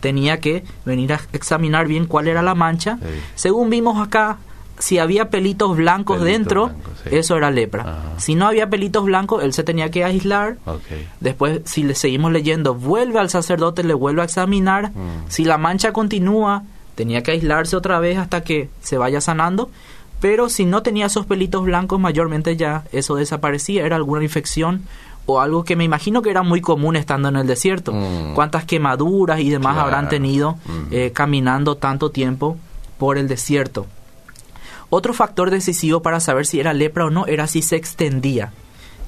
tenía 0.00 0.40
que 0.40 0.64
venir 0.84 1.12
a 1.12 1.20
examinar 1.32 1.86
bien 1.86 2.06
cuál 2.06 2.28
era 2.28 2.42
la 2.42 2.54
mancha. 2.54 2.98
Según 3.34 3.70
vimos 3.70 4.04
acá, 4.04 4.38
si 4.78 4.98
había 4.98 5.30
pelitos 5.30 5.76
blancos 5.76 6.22
dentro, 6.22 6.70
eso 7.10 7.36
era 7.36 7.50
lepra. 7.50 8.14
Si 8.18 8.34
no 8.34 8.46
había 8.46 8.68
pelitos 8.68 9.04
blancos, 9.04 9.42
él 9.42 9.52
se 9.52 9.64
tenía 9.64 9.90
que 9.90 10.04
aislar. 10.04 10.58
Después, 11.20 11.60
si 11.64 11.82
le 11.82 11.94
seguimos 11.94 12.32
leyendo, 12.32 12.74
vuelve 12.74 13.18
al 13.18 13.30
sacerdote, 13.30 13.84
le 13.84 13.94
vuelve 13.94 14.22
a 14.22 14.24
examinar. 14.24 14.90
Mm. 14.90 15.28
Si 15.28 15.44
la 15.44 15.58
mancha 15.58 15.92
continúa, 15.92 16.64
tenía 16.94 17.22
que 17.22 17.32
aislarse 17.32 17.76
otra 17.76 18.00
vez 18.00 18.18
hasta 18.18 18.42
que 18.42 18.68
se 18.82 18.98
vaya 18.98 19.20
sanando. 19.20 19.70
Pero 20.20 20.48
si 20.48 20.64
no 20.64 20.82
tenía 20.82 21.06
esos 21.06 21.26
pelitos 21.26 21.64
blancos, 21.64 22.00
mayormente 22.00 22.56
ya 22.56 22.84
eso 22.92 23.16
desaparecía. 23.16 23.84
Era 23.84 23.96
alguna 23.96 24.22
infección 24.22 24.82
o 25.26 25.40
algo 25.40 25.64
que 25.64 25.76
me 25.76 25.84
imagino 25.84 26.22
que 26.22 26.30
era 26.30 26.42
muy 26.42 26.60
común 26.60 26.96
estando 26.96 27.28
en 27.28 27.36
el 27.36 27.46
desierto. 27.46 27.92
Mm. 27.92 28.34
Cuántas 28.34 28.64
quemaduras 28.64 29.40
y 29.40 29.50
demás 29.50 29.76
habrán 29.76 30.08
tenido 30.08 30.52
mm. 30.52 30.88
eh, 30.90 31.12
caminando 31.12 31.76
tanto 31.76 32.10
tiempo 32.10 32.56
por 32.98 33.18
el 33.18 33.28
desierto. 33.28 33.86
Otro 34.90 35.14
factor 35.14 35.50
decisivo 35.50 36.02
para 36.02 36.20
saber 36.20 36.46
si 36.46 36.60
era 36.60 36.74
lepra 36.74 37.06
o 37.06 37.10
no 37.10 37.26
era 37.26 37.46
si 37.46 37.62
se 37.62 37.76
extendía. 37.76 38.52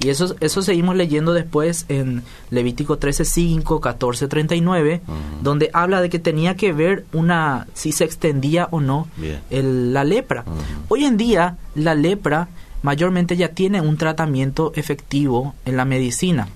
Y 0.01 0.09
eso, 0.09 0.35
eso 0.39 0.61
seguimos 0.61 0.95
leyendo 0.95 1.33
después 1.33 1.85
en 1.89 2.23
Levítico 2.51 2.97
13:5, 2.99 3.81
14:39, 3.81 5.01
donde 5.41 5.69
habla 5.73 6.01
de 6.01 6.09
que 6.09 6.19
tenía 6.19 6.55
que 6.55 6.71
ver 6.71 7.05
una 7.11 7.67
si 7.73 7.91
se 7.91 8.05
extendía 8.05 8.69
o 8.71 8.79
no 8.79 9.07
la 9.49 10.03
lepra. 10.05 10.45
Hoy 10.87 11.03
en 11.03 11.17
día 11.17 11.57
la 11.75 11.95
lepra 11.95 12.47
mayormente 12.81 13.35
ya 13.35 13.49
tiene 13.49 13.81
un 13.81 13.97
tratamiento 13.97 14.71
efectivo 14.75 15.53
en 15.65 15.75
la 15.75 15.83
medicina. 15.83 16.47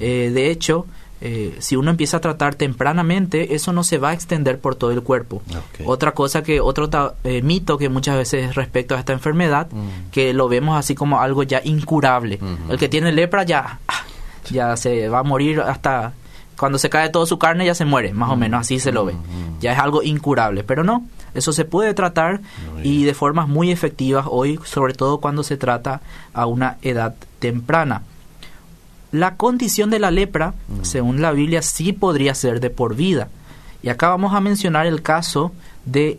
Eh, 0.00 0.32
de 0.34 0.50
hecho, 0.50 0.86
eh, 1.22 1.56
si 1.58 1.76
uno 1.76 1.90
empieza 1.90 2.16
a 2.16 2.20
tratar 2.20 2.54
tempranamente, 2.54 3.54
eso 3.54 3.72
no 3.72 3.84
se 3.84 3.98
va 3.98 4.10
a 4.10 4.12
extender 4.14 4.58
por 4.58 4.74
todo 4.74 4.90
el 4.90 5.02
cuerpo. 5.02 5.42
Otra 5.84 6.12
cosa 6.12 6.42
que, 6.42 6.60
otro 6.60 6.88
eh, 7.24 7.42
mito 7.42 7.76
que 7.76 7.88
muchas 7.88 8.16
veces 8.16 8.54
respecto 8.54 8.94
a 8.94 8.98
esta 8.98 9.12
enfermedad, 9.12 9.68
mm. 9.70 10.10
que 10.10 10.32
lo 10.32 10.48
vemos 10.48 10.78
así 10.78 10.94
como 10.94 11.20
algo 11.20 11.42
ya 11.42 11.60
incurable. 11.62 12.38
El 12.68 12.78
que 12.78 12.88
tiene 12.88 13.12
lepra 13.12 13.42
ya, 13.42 13.80
ah, 13.86 14.04
ya 14.50 14.76
se 14.76 15.08
va 15.08 15.18
a 15.18 15.22
morir 15.22 15.60
hasta 15.60 16.14
cuando 16.56 16.78
se 16.78 16.90
cae 16.90 17.08
toda 17.08 17.24
su 17.24 17.38
carne 17.38 17.64
ya 17.64 17.74
se 17.74 17.86
muere, 17.86 18.12
más 18.12 18.30
o 18.30 18.36
mm. 18.36 18.38
menos 18.38 18.60
así 18.60 18.78
se 18.78 18.92
lo 18.92 19.04
ve. 19.04 19.14
Mm. 19.14 19.60
Ya 19.60 19.72
es 19.72 19.78
algo 19.78 20.02
incurable, 20.02 20.64
pero 20.64 20.84
no, 20.84 21.06
eso 21.34 21.52
se 21.52 21.64
puede 21.64 21.94
tratar 21.94 22.40
y 22.82 23.04
de 23.04 23.14
formas 23.14 23.46
muy 23.46 23.70
efectivas 23.70 24.26
hoy, 24.28 24.58
sobre 24.64 24.94
todo 24.94 25.20
cuando 25.20 25.42
se 25.42 25.56
trata 25.56 26.00
a 26.32 26.46
una 26.46 26.78
edad 26.82 27.14
temprana. 27.38 28.02
La 29.12 29.36
condición 29.36 29.90
de 29.90 29.98
la 29.98 30.10
lepra, 30.10 30.54
mm. 30.68 30.84
según 30.84 31.20
la 31.20 31.32
Biblia, 31.32 31.62
sí 31.62 31.92
podría 31.92 32.34
ser 32.34 32.60
de 32.60 32.70
por 32.70 32.94
vida. 32.94 33.28
Y 33.82 33.88
acá 33.88 34.08
vamos 34.08 34.34
a 34.34 34.40
mencionar 34.40 34.86
el 34.86 35.02
caso 35.02 35.52
de 35.84 36.18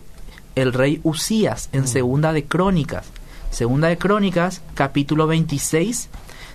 el 0.56 0.74
rey 0.74 1.00
Usías 1.04 1.70
en 1.72 1.84
mm. 1.84 1.88
Segunda 1.88 2.34
de 2.34 2.46
Crónicas. 2.46 3.08
Segunda 3.52 3.88
de 3.88 3.98
Crónicas, 3.98 4.62
capítulo 4.74 5.28
26. 5.28 6.10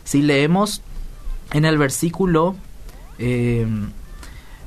Si 0.05 0.23
leemos 0.23 0.83
en 1.53 1.65
el 1.65 1.79
versículo 1.79 2.57
eh, 3.19 3.67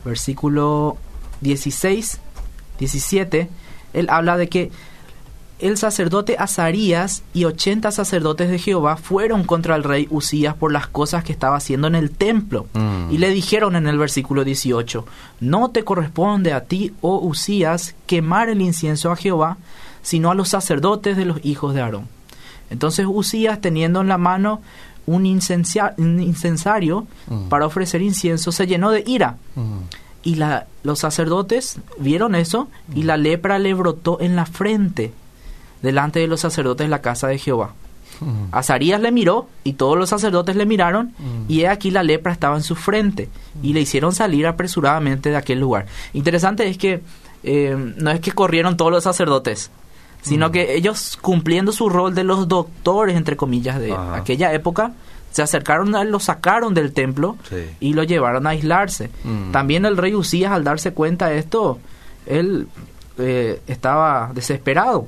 versículo 0.03 0.97
16, 1.41 2.19
17, 2.79 3.49
él 3.93 4.07
habla 4.09 4.37
de 4.37 4.49
que 4.49 4.71
el 5.59 5.77
sacerdote 5.77 6.37
Azarías 6.39 7.23
y 7.33 7.43
ochenta 7.43 7.91
sacerdotes 7.91 8.49
de 8.49 8.59
Jehová 8.59 8.95
fueron 8.95 9.43
contra 9.43 9.75
el 9.75 9.83
rey 9.83 10.07
Usías 10.09 10.55
por 10.55 10.71
las 10.71 10.87
cosas 10.87 11.23
que 11.25 11.33
estaba 11.33 11.57
haciendo 11.57 11.87
en 11.87 11.95
el 11.95 12.11
templo. 12.11 12.67
Mm. 12.73 13.11
Y 13.11 13.17
le 13.17 13.29
dijeron 13.31 13.75
en 13.75 13.87
el 13.87 13.97
versículo 13.97 14.45
18, 14.45 15.05
no 15.41 15.69
te 15.71 15.83
corresponde 15.83 16.53
a 16.53 16.63
ti, 16.63 16.93
oh 17.01 17.19
Usías, 17.19 17.95
quemar 18.07 18.47
el 18.49 18.61
incienso 18.61 19.11
a 19.11 19.17
Jehová, 19.17 19.57
sino 20.01 20.31
a 20.31 20.35
los 20.35 20.47
sacerdotes 20.49 21.17
de 21.17 21.25
los 21.25 21.43
hijos 21.43 21.73
de 21.73 21.81
Aarón. 21.81 22.07
Entonces 22.69 23.05
Usías, 23.07 23.59
teniendo 23.59 23.99
en 23.99 24.07
la 24.07 24.17
mano 24.17 24.61
un, 25.05 25.25
incensario 25.25 27.07
mm. 27.27 27.49
para 27.49 27.65
ofrecer 27.65 28.01
incienso, 28.01 28.53
se 28.53 28.65
llenó 28.65 28.91
de 28.91 29.03
ira. 29.05 29.35
Mm. 29.55 29.79
Y 30.23 30.35
la, 30.35 30.67
los 30.83 30.99
sacerdotes 30.99 31.79
vieron 31.97 32.35
eso 32.35 32.69
y 32.93 33.03
la 33.03 33.17
lepra 33.17 33.59
le 33.59 33.73
brotó 33.73 34.19
en 34.21 34.35
la 34.35 34.45
frente 34.45 35.13
delante 35.81 36.19
de 36.19 36.27
los 36.27 36.41
sacerdotes 36.41 36.85
de 36.85 36.89
la 36.89 37.01
casa 37.01 37.27
de 37.27 37.37
Jehová. 37.37 37.73
Mm. 38.21 38.49
Azarías 38.51 38.99
le 38.99 39.11
miró 39.11 39.47
y 39.63 39.73
todos 39.73 39.97
los 39.97 40.09
sacerdotes 40.09 40.55
le 40.55 40.65
miraron 40.65 41.13
y 41.47 41.61
he 41.61 41.67
aquí 41.67 41.89
la 41.89 42.03
lepra 42.03 42.31
estaba 42.31 42.57
en 42.57 42.63
su 42.63 42.75
frente 42.75 43.29
y 43.63 43.73
le 43.73 43.81
hicieron 43.81 44.13
salir 44.13 44.45
apresuradamente 44.47 45.29
de 45.29 45.37
aquel 45.37 45.59
lugar. 45.59 45.85
Interesante 46.13 46.67
es 46.67 46.77
que 46.77 47.01
eh, 47.43 47.75
no 47.97 48.11
es 48.11 48.19
que 48.19 48.31
corrieron 48.31 48.75
todos 48.75 48.91
los 48.91 49.03
sacerdotes, 49.03 49.71
sino 50.21 50.51
que 50.51 50.75
ellos 50.75 51.17
cumpliendo 51.21 51.71
su 51.71 51.89
rol 51.89 52.13
de 52.13 52.25
los 52.25 52.47
doctores, 52.49 53.15
entre 53.15 53.37
comillas, 53.37 53.79
de 53.79 53.93
aquella 53.93 54.53
época, 54.53 54.91
se 55.31 55.41
acercaron 55.41 55.95
a 55.95 56.01
él, 56.01 56.09
lo 56.09 56.19
sacaron 56.19 56.73
del 56.73 56.91
templo 56.91 57.37
y 57.79 57.93
lo 57.93 58.03
llevaron 58.03 58.47
a 58.47 58.51
aislarse. 58.51 59.09
También 59.51 59.85
el 59.85 59.95
rey 59.95 60.13
Usías, 60.13 60.51
al 60.51 60.65
darse 60.65 60.91
cuenta 60.91 61.27
de 61.29 61.39
esto, 61.39 61.79
él 62.25 62.67
eh, 63.17 63.61
estaba 63.67 64.31
desesperado 64.33 65.07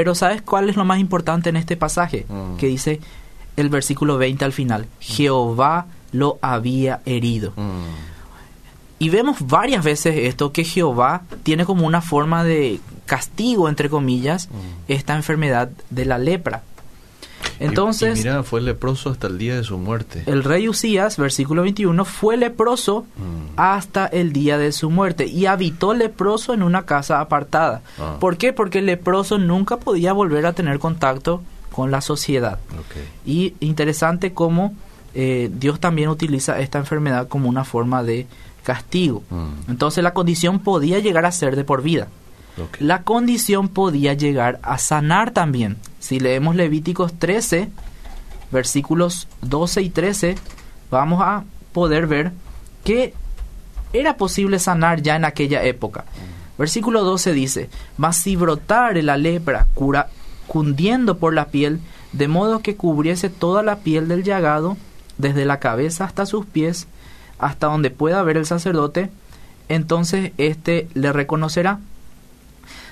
pero 0.00 0.14
¿sabes 0.14 0.40
cuál 0.40 0.70
es 0.70 0.76
lo 0.76 0.86
más 0.86 0.98
importante 0.98 1.50
en 1.50 1.56
este 1.56 1.76
pasaje? 1.76 2.24
Mm. 2.26 2.56
Que 2.56 2.68
dice 2.68 3.00
el 3.58 3.68
versículo 3.68 4.16
20 4.16 4.46
al 4.46 4.54
final, 4.54 4.86
Jehová 4.98 5.88
lo 6.12 6.38
había 6.40 7.02
herido. 7.04 7.52
Mm. 7.54 7.84
Y 8.98 9.10
vemos 9.10 9.36
varias 9.40 9.84
veces 9.84 10.16
esto, 10.16 10.52
que 10.52 10.64
Jehová 10.64 11.24
tiene 11.42 11.66
como 11.66 11.86
una 11.86 12.00
forma 12.00 12.44
de 12.44 12.80
castigo, 13.04 13.68
entre 13.68 13.90
comillas, 13.90 14.48
mm. 14.48 14.88
esta 14.88 15.14
enfermedad 15.16 15.68
de 15.90 16.06
la 16.06 16.16
lepra. 16.16 16.62
Entonces, 17.58 18.18
mira, 18.18 18.42
fue 18.42 18.60
leproso 18.60 19.10
hasta 19.10 19.26
el 19.26 19.38
día 19.38 19.56
de 19.56 19.64
su 19.64 19.76
muerte. 19.78 20.22
El 20.26 20.44
rey 20.44 20.68
Usías, 20.68 21.16
versículo 21.16 21.62
21, 21.62 22.04
fue 22.04 22.36
leproso 22.36 23.06
mm. 23.16 23.54
hasta 23.56 24.06
el 24.06 24.32
día 24.32 24.56
de 24.58 24.72
su 24.72 24.90
muerte 24.90 25.26
y 25.26 25.46
habitó 25.46 25.92
leproso 25.92 26.54
en 26.54 26.62
una 26.62 26.86
casa 26.86 27.20
apartada. 27.20 27.82
Ah. 27.98 28.16
¿Por 28.18 28.38
qué? 28.38 28.52
Porque 28.52 28.78
el 28.78 28.86
leproso 28.86 29.38
nunca 29.38 29.76
podía 29.78 30.12
volver 30.12 30.46
a 30.46 30.54
tener 30.54 30.78
contacto 30.78 31.42
con 31.70 31.90
la 31.90 32.00
sociedad. 32.00 32.58
Y 33.24 33.54
interesante 33.60 34.32
cómo 34.32 34.74
eh, 35.14 35.50
Dios 35.52 35.80
también 35.80 36.08
utiliza 36.08 36.60
esta 36.60 36.78
enfermedad 36.78 37.28
como 37.28 37.48
una 37.48 37.64
forma 37.64 38.02
de 38.02 38.26
castigo. 38.62 39.22
Mm. 39.30 39.70
Entonces 39.70 40.02
la 40.02 40.14
condición 40.14 40.60
podía 40.60 40.98
llegar 40.98 41.26
a 41.26 41.32
ser 41.32 41.56
de 41.56 41.64
por 41.64 41.82
vida. 41.82 42.08
La 42.78 43.02
condición 43.02 43.68
podía 43.68 44.14
llegar 44.14 44.58
a 44.62 44.78
sanar 44.78 45.30
también. 45.30 45.76
Si 45.98 46.20
leemos 46.20 46.56
Levíticos 46.56 47.18
13, 47.18 47.70
versículos 48.50 49.28
12 49.42 49.82
y 49.82 49.90
13, 49.90 50.34
vamos 50.90 51.22
a 51.22 51.44
poder 51.72 52.06
ver 52.06 52.32
que 52.84 53.14
era 53.92 54.16
posible 54.16 54.58
sanar 54.58 55.02
ya 55.02 55.16
en 55.16 55.24
aquella 55.24 55.62
época. 55.64 56.04
Versículo 56.58 57.04
12 57.04 57.32
dice, 57.32 57.70
mas 57.96 58.16
si 58.16 58.36
brotare 58.36 59.02
la 59.02 59.16
lepra 59.16 59.66
cura, 59.74 60.08
cundiendo 60.46 61.18
por 61.18 61.32
la 61.32 61.46
piel, 61.46 61.80
de 62.12 62.28
modo 62.28 62.60
que 62.60 62.76
cubriese 62.76 63.30
toda 63.30 63.62
la 63.62 63.78
piel 63.78 64.08
del 64.08 64.24
llagado, 64.24 64.76
desde 65.16 65.44
la 65.44 65.58
cabeza 65.60 66.04
hasta 66.04 66.26
sus 66.26 66.44
pies, 66.46 66.86
hasta 67.38 67.68
donde 67.68 67.90
pueda 67.90 68.22
ver 68.22 68.36
el 68.36 68.46
sacerdote, 68.46 69.10
entonces 69.68 70.32
éste 70.36 70.88
le 70.94 71.12
reconocerá 71.12 71.78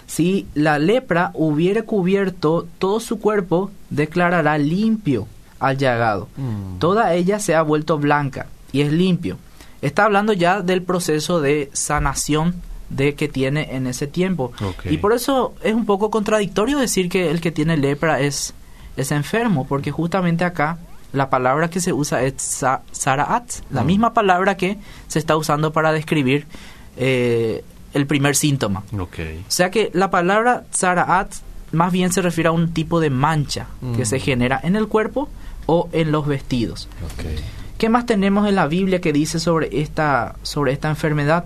si 0.08 0.46
la 0.54 0.78
lepra 0.78 1.30
hubiere 1.34 1.84
cubierto 1.84 2.66
todo 2.78 2.98
su 2.98 3.20
cuerpo, 3.20 3.70
declarará 3.90 4.56
limpio 4.58 5.28
al 5.60 5.76
llagado. 5.76 6.28
Mm. 6.36 6.78
Toda 6.78 7.14
ella 7.14 7.38
se 7.38 7.54
ha 7.54 7.62
vuelto 7.62 7.98
blanca 7.98 8.46
y 8.72 8.80
es 8.80 8.90
limpio. 8.90 9.36
Está 9.82 10.06
hablando 10.06 10.32
ya 10.32 10.62
del 10.62 10.82
proceso 10.82 11.40
de 11.40 11.70
sanación 11.74 12.54
de 12.88 13.14
que 13.14 13.28
tiene 13.28 13.76
en 13.76 13.86
ese 13.86 14.06
tiempo. 14.06 14.50
Y 14.84 14.96
por 14.96 15.12
eso 15.12 15.54
es 15.62 15.74
un 15.74 15.84
poco 15.84 16.10
contradictorio 16.10 16.78
decir 16.78 17.10
que 17.10 17.30
el 17.30 17.42
que 17.42 17.52
tiene 17.52 17.76
lepra 17.76 18.20
es, 18.20 18.54
es 18.96 19.12
enfermo, 19.12 19.66
porque 19.68 19.90
justamente 19.90 20.44
acá 20.44 20.78
la 21.12 21.28
palabra 21.28 21.68
que 21.68 21.80
se 21.80 21.92
usa 21.92 22.22
es 22.22 22.34
saraat, 22.92 23.50
la 23.70 23.82
mm. 23.82 23.86
misma 23.86 24.14
palabra 24.14 24.56
que 24.56 24.78
se 25.06 25.18
está 25.18 25.36
usando 25.36 25.70
para 25.70 25.92
describir 25.92 26.46
eh, 26.96 27.62
el 27.94 28.06
primer 28.06 28.36
síntoma. 28.36 28.82
O 29.46 29.50
sea 29.50 29.70
que 29.70 29.90
la 29.94 30.10
palabra 30.10 30.64
Zaraat 30.74 31.32
más 31.72 31.92
bien 31.92 32.12
se 32.12 32.22
refiere 32.22 32.48
a 32.48 32.52
un 32.52 32.72
tipo 32.72 33.00
de 33.00 33.10
mancha 33.10 33.66
que 33.96 34.04
se 34.04 34.16
mm. 34.16 34.20
genera 34.20 34.60
en 34.62 34.76
el 34.76 34.88
cuerpo 34.88 35.28
o 35.66 35.88
en 35.92 36.12
los 36.12 36.26
vestidos. 36.26 36.88
¿Qué 37.76 37.88
más 37.88 38.06
tenemos 38.06 38.48
en 38.48 38.56
la 38.56 38.66
Biblia 38.66 39.00
que 39.00 39.12
dice 39.12 39.38
sobre 39.38 39.80
esta, 39.80 40.36
sobre 40.42 40.72
esta 40.72 40.88
enfermedad? 40.88 41.44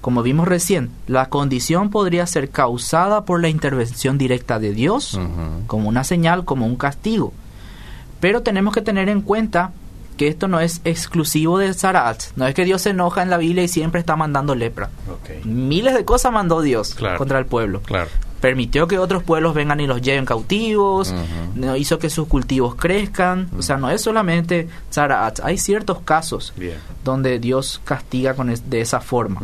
Como 0.00 0.22
vimos 0.22 0.46
recién, 0.46 0.90
la 1.06 1.28
condición 1.28 1.90
podría 1.90 2.26
ser 2.26 2.50
causada 2.50 3.24
por 3.24 3.42
la 3.42 3.48
intervención 3.48 4.16
directa 4.16 4.58
de 4.58 4.72
Dios, 4.72 5.18
como 5.66 5.88
una 5.88 6.04
señal, 6.04 6.44
como 6.44 6.66
un 6.66 6.76
castigo. 6.76 7.32
Pero 8.20 8.42
tenemos 8.42 8.72
que 8.72 8.80
tener 8.80 9.08
en 9.08 9.20
cuenta 9.20 9.72
que 10.18 10.28
esto 10.28 10.48
no 10.48 10.60
es 10.60 10.82
exclusivo 10.84 11.56
de 11.56 11.72
Sarat. 11.72 12.22
No 12.36 12.46
es 12.46 12.54
que 12.54 12.66
Dios 12.66 12.82
se 12.82 12.90
enoja 12.90 13.22
en 13.22 13.30
la 13.30 13.38
Biblia 13.38 13.64
y 13.64 13.68
siempre 13.68 14.00
está 14.00 14.16
mandando 14.16 14.54
lepra. 14.54 14.90
Miles 15.44 15.94
de 15.94 16.04
cosas 16.04 16.30
mandó 16.30 16.60
Dios 16.60 16.94
contra 17.16 17.38
el 17.38 17.46
pueblo. 17.46 17.80
Permitió 18.40 18.86
que 18.86 18.98
otros 18.98 19.22
pueblos 19.22 19.54
vengan 19.54 19.80
y 19.80 19.86
los 19.86 20.00
lleven 20.02 20.24
cautivos, 20.24 21.14
hizo 21.76 21.98
que 21.98 22.10
sus 22.10 22.28
cultivos 22.28 22.74
crezcan. 22.74 23.48
O 23.58 23.62
sea, 23.62 23.78
no 23.78 23.88
es 23.90 24.02
solamente 24.02 24.68
Sarat. 24.90 25.40
Hay 25.42 25.56
ciertos 25.56 26.00
casos 26.02 26.52
donde 27.02 27.38
Dios 27.38 27.80
castiga 27.84 28.34
con 28.34 28.52
de 28.52 28.80
esa 28.80 29.00
forma. 29.00 29.40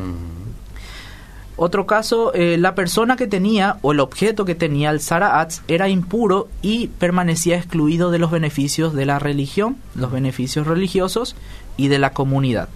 Otro 1.57 1.87
caso, 1.87 2.35
eh, 2.35 2.57
la 2.59 2.75
persona 2.75 3.17
que 3.17 3.29
tenía 3.29 3.77
o 3.83 3.93
el 3.93 4.01
objeto 4.01 4.45
que 4.45 4.57
tenía 4.57 4.91
el 4.91 5.01
Zaraat 5.01 5.53
era 5.69 5.89
impuro 5.89 6.49
y 6.63 6.89
permanecía 6.89 7.57
excluido 7.57 8.11
de 8.11 8.19
los 8.19 8.33
beneficios 8.33 8.93
de 8.95 9.07
la 9.07 9.21
religión, 9.21 9.77
los 9.95 10.11
beneficios 10.11 10.67
religiosos 10.67 11.37
y 11.77 11.89
de 11.89 11.99
la 11.99 12.11
comunidad. 12.11 12.69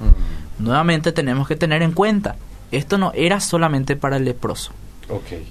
Nuevamente 0.61 1.11
tenemos 1.11 1.49
que 1.49 1.57
tener 1.57 1.83
en 1.83 1.93
cuenta, 1.93 2.37
esto 2.71 2.99
no 2.99 3.13
era 3.15 3.41
solamente 3.41 3.97
para 3.97 4.17
el 4.17 4.25
leproso. 4.25 4.73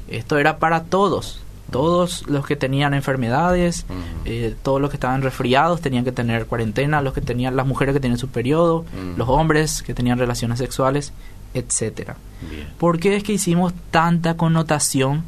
Esto 0.07 0.37
era 0.37 0.57
para 0.59 0.83
todos. 0.83 1.41
Todos 1.71 2.25
los 2.29 2.45
que 2.45 2.55
tenían 2.55 2.93
enfermedades, 2.93 3.85
eh, 4.23 4.55
todos 4.63 4.79
los 4.79 4.89
que 4.89 4.95
estaban 4.95 5.21
resfriados 5.21 5.81
tenían 5.81 6.05
que 6.05 6.13
tener 6.13 6.45
cuarentena, 6.45 7.01
los 7.01 7.13
que 7.13 7.19
tenían, 7.19 7.57
las 7.57 7.67
mujeres 7.67 7.93
que 7.93 7.99
tenían 7.99 8.17
su 8.17 8.29
periodo, 8.29 8.85
los 9.17 9.27
hombres 9.27 9.81
que 9.81 9.93
tenían 9.93 10.17
relaciones 10.17 10.59
sexuales, 10.59 11.11
etcétera. 11.53 12.15
¿Por 12.78 13.00
qué 13.00 13.15
es 13.15 13.23
que 13.23 13.34
hicimos 13.34 13.73
tanta 13.91 14.38
connotación 14.38 15.23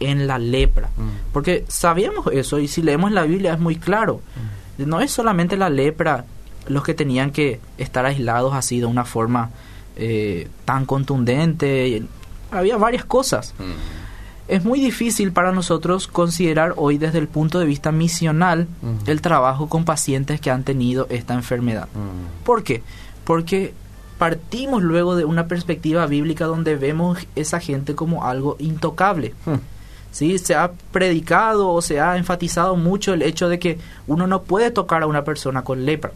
en 0.00 0.26
la 0.26 0.38
lepra? 0.38 0.88
Mm. 0.96 1.32
Porque 1.32 1.64
sabíamos 1.68 2.26
eso 2.32 2.58
y 2.58 2.68
si 2.68 2.82
leemos 2.82 3.12
la 3.12 3.22
Biblia 3.22 3.54
es 3.54 3.60
muy 3.60 3.76
claro. 3.76 4.20
Mm. 4.78 4.88
No 4.88 5.00
es 5.00 5.10
solamente 5.10 5.56
la 5.56 5.70
lepra 5.70 6.24
los 6.68 6.84
que 6.84 6.94
tenían 6.94 7.30
que 7.30 7.60
estar 7.78 8.06
aislados 8.06 8.54
así 8.54 8.80
de 8.80 8.86
una 8.86 9.04
forma 9.04 9.50
eh, 9.96 10.48
tan 10.64 10.86
contundente. 10.86 12.02
Había 12.50 12.76
varias 12.76 13.04
cosas. 13.04 13.54
Mm. 13.58 14.02
Es 14.48 14.64
muy 14.64 14.80
difícil 14.80 15.32
para 15.32 15.52
nosotros 15.52 16.08
considerar 16.08 16.74
hoy 16.76 16.98
desde 16.98 17.18
el 17.18 17.28
punto 17.28 17.58
de 17.58 17.64
vista 17.64 17.92
misional 17.92 18.66
el 19.06 19.20
trabajo 19.22 19.68
con 19.68 19.84
pacientes 19.84 20.40
que 20.40 20.50
han 20.50 20.64
tenido 20.64 21.06
esta 21.10 21.32
enfermedad. 21.32 21.88
¿Por 22.44 22.64
qué? 22.64 22.82
Porque 23.24 23.72
partimos 24.18 24.82
luego 24.82 25.16
de 25.16 25.24
una 25.24 25.46
perspectiva 25.46 26.06
bíblica 26.06 26.46
donde 26.46 26.76
vemos 26.76 27.18
esa 27.34 27.60
gente 27.60 27.94
como 27.94 28.24
algo 28.24 28.56
intocable. 28.58 29.34
Hmm. 29.44 29.56
¿Sí? 30.10 30.38
Se 30.38 30.54
ha 30.54 30.72
predicado 30.92 31.70
o 31.70 31.80
se 31.80 32.00
ha 32.00 32.16
enfatizado 32.16 32.76
mucho 32.76 33.14
el 33.14 33.22
hecho 33.22 33.48
de 33.48 33.58
que 33.58 33.78
uno 34.06 34.26
no 34.26 34.42
puede 34.42 34.70
tocar 34.70 35.02
a 35.02 35.06
una 35.06 35.24
persona 35.24 35.62
con 35.64 35.86
lepra. 35.86 36.12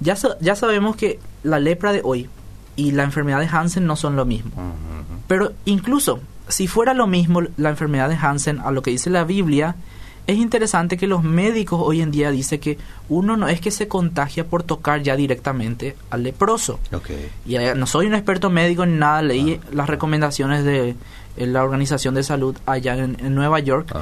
Ya, 0.00 0.16
ya 0.40 0.56
sabemos 0.56 0.96
que 0.96 1.20
la 1.42 1.60
lepra 1.60 1.92
de 1.92 2.00
hoy 2.02 2.28
y 2.74 2.92
la 2.92 3.02
enfermedad 3.02 3.40
de 3.40 3.48
Hansen 3.48 3.86
no 3.86 3.96
son 3.96 4.16
lo 4.16 4.24
mismo. 4.24 4.50
Pero 5.28 5.52
incluso 5.66 6.20
si 6.48 6.66
fuera 6.66 6.94
lo 6.94 7.06
mismo 7.06 7.42
la 7.56 7.70
enfermedad 7.70 8.08
de 8.08 8.16
Hansen 8.16 8.60
a 8.60 8.70
lo 8.70 8.82
que 8.82 8.90
dice 8.90 9.10
la 9.10 9.24
Biblia, 9.24 9.76
es 10.26 10.36
interesante 10.36 10.96
que 10.96 11.06
los 11.06 11.22
médicos 11.24 11.80
hoy 11.82 12.00
en 12.00 12.10
día 12.10 12.30
dicen 12.30 12.60
que 12.60 12.78
uno 13.08 13.36
no 13.36 13.48
es 13.48 13.60
que 13.60 13.70
se 13.70 13.88
contagia 13.88 14.44
por 14.44 14.62
tocar 14.62 15.02
ya 15.02 15.16
directamente 15.16 15.96
al 16.10 16.22
leproso. 16.22 16.78
Y 17.44 17.56
eh, 17.56 17.74
no 17.74 17.86
soy 17.86 18.06
un 18.06 18.14
experto 18.14 18.48
médico 18.48 18.86
ni 18.86 18.96
nada, 18.98 19.22
leí 19.22 19.60
ah. 19.62 19.66
las 19.72 19.88
recomendaciones 19.88 20.64
de 20.64 20.94
la 21.36 21.64
Organización 21.64 22.14
de 22.14 22.22
Salud 22.22 22.56
allá 22.66 22.94
en, 22.96 23.34
Nueva 23.34 23.58
York 23.60 23.94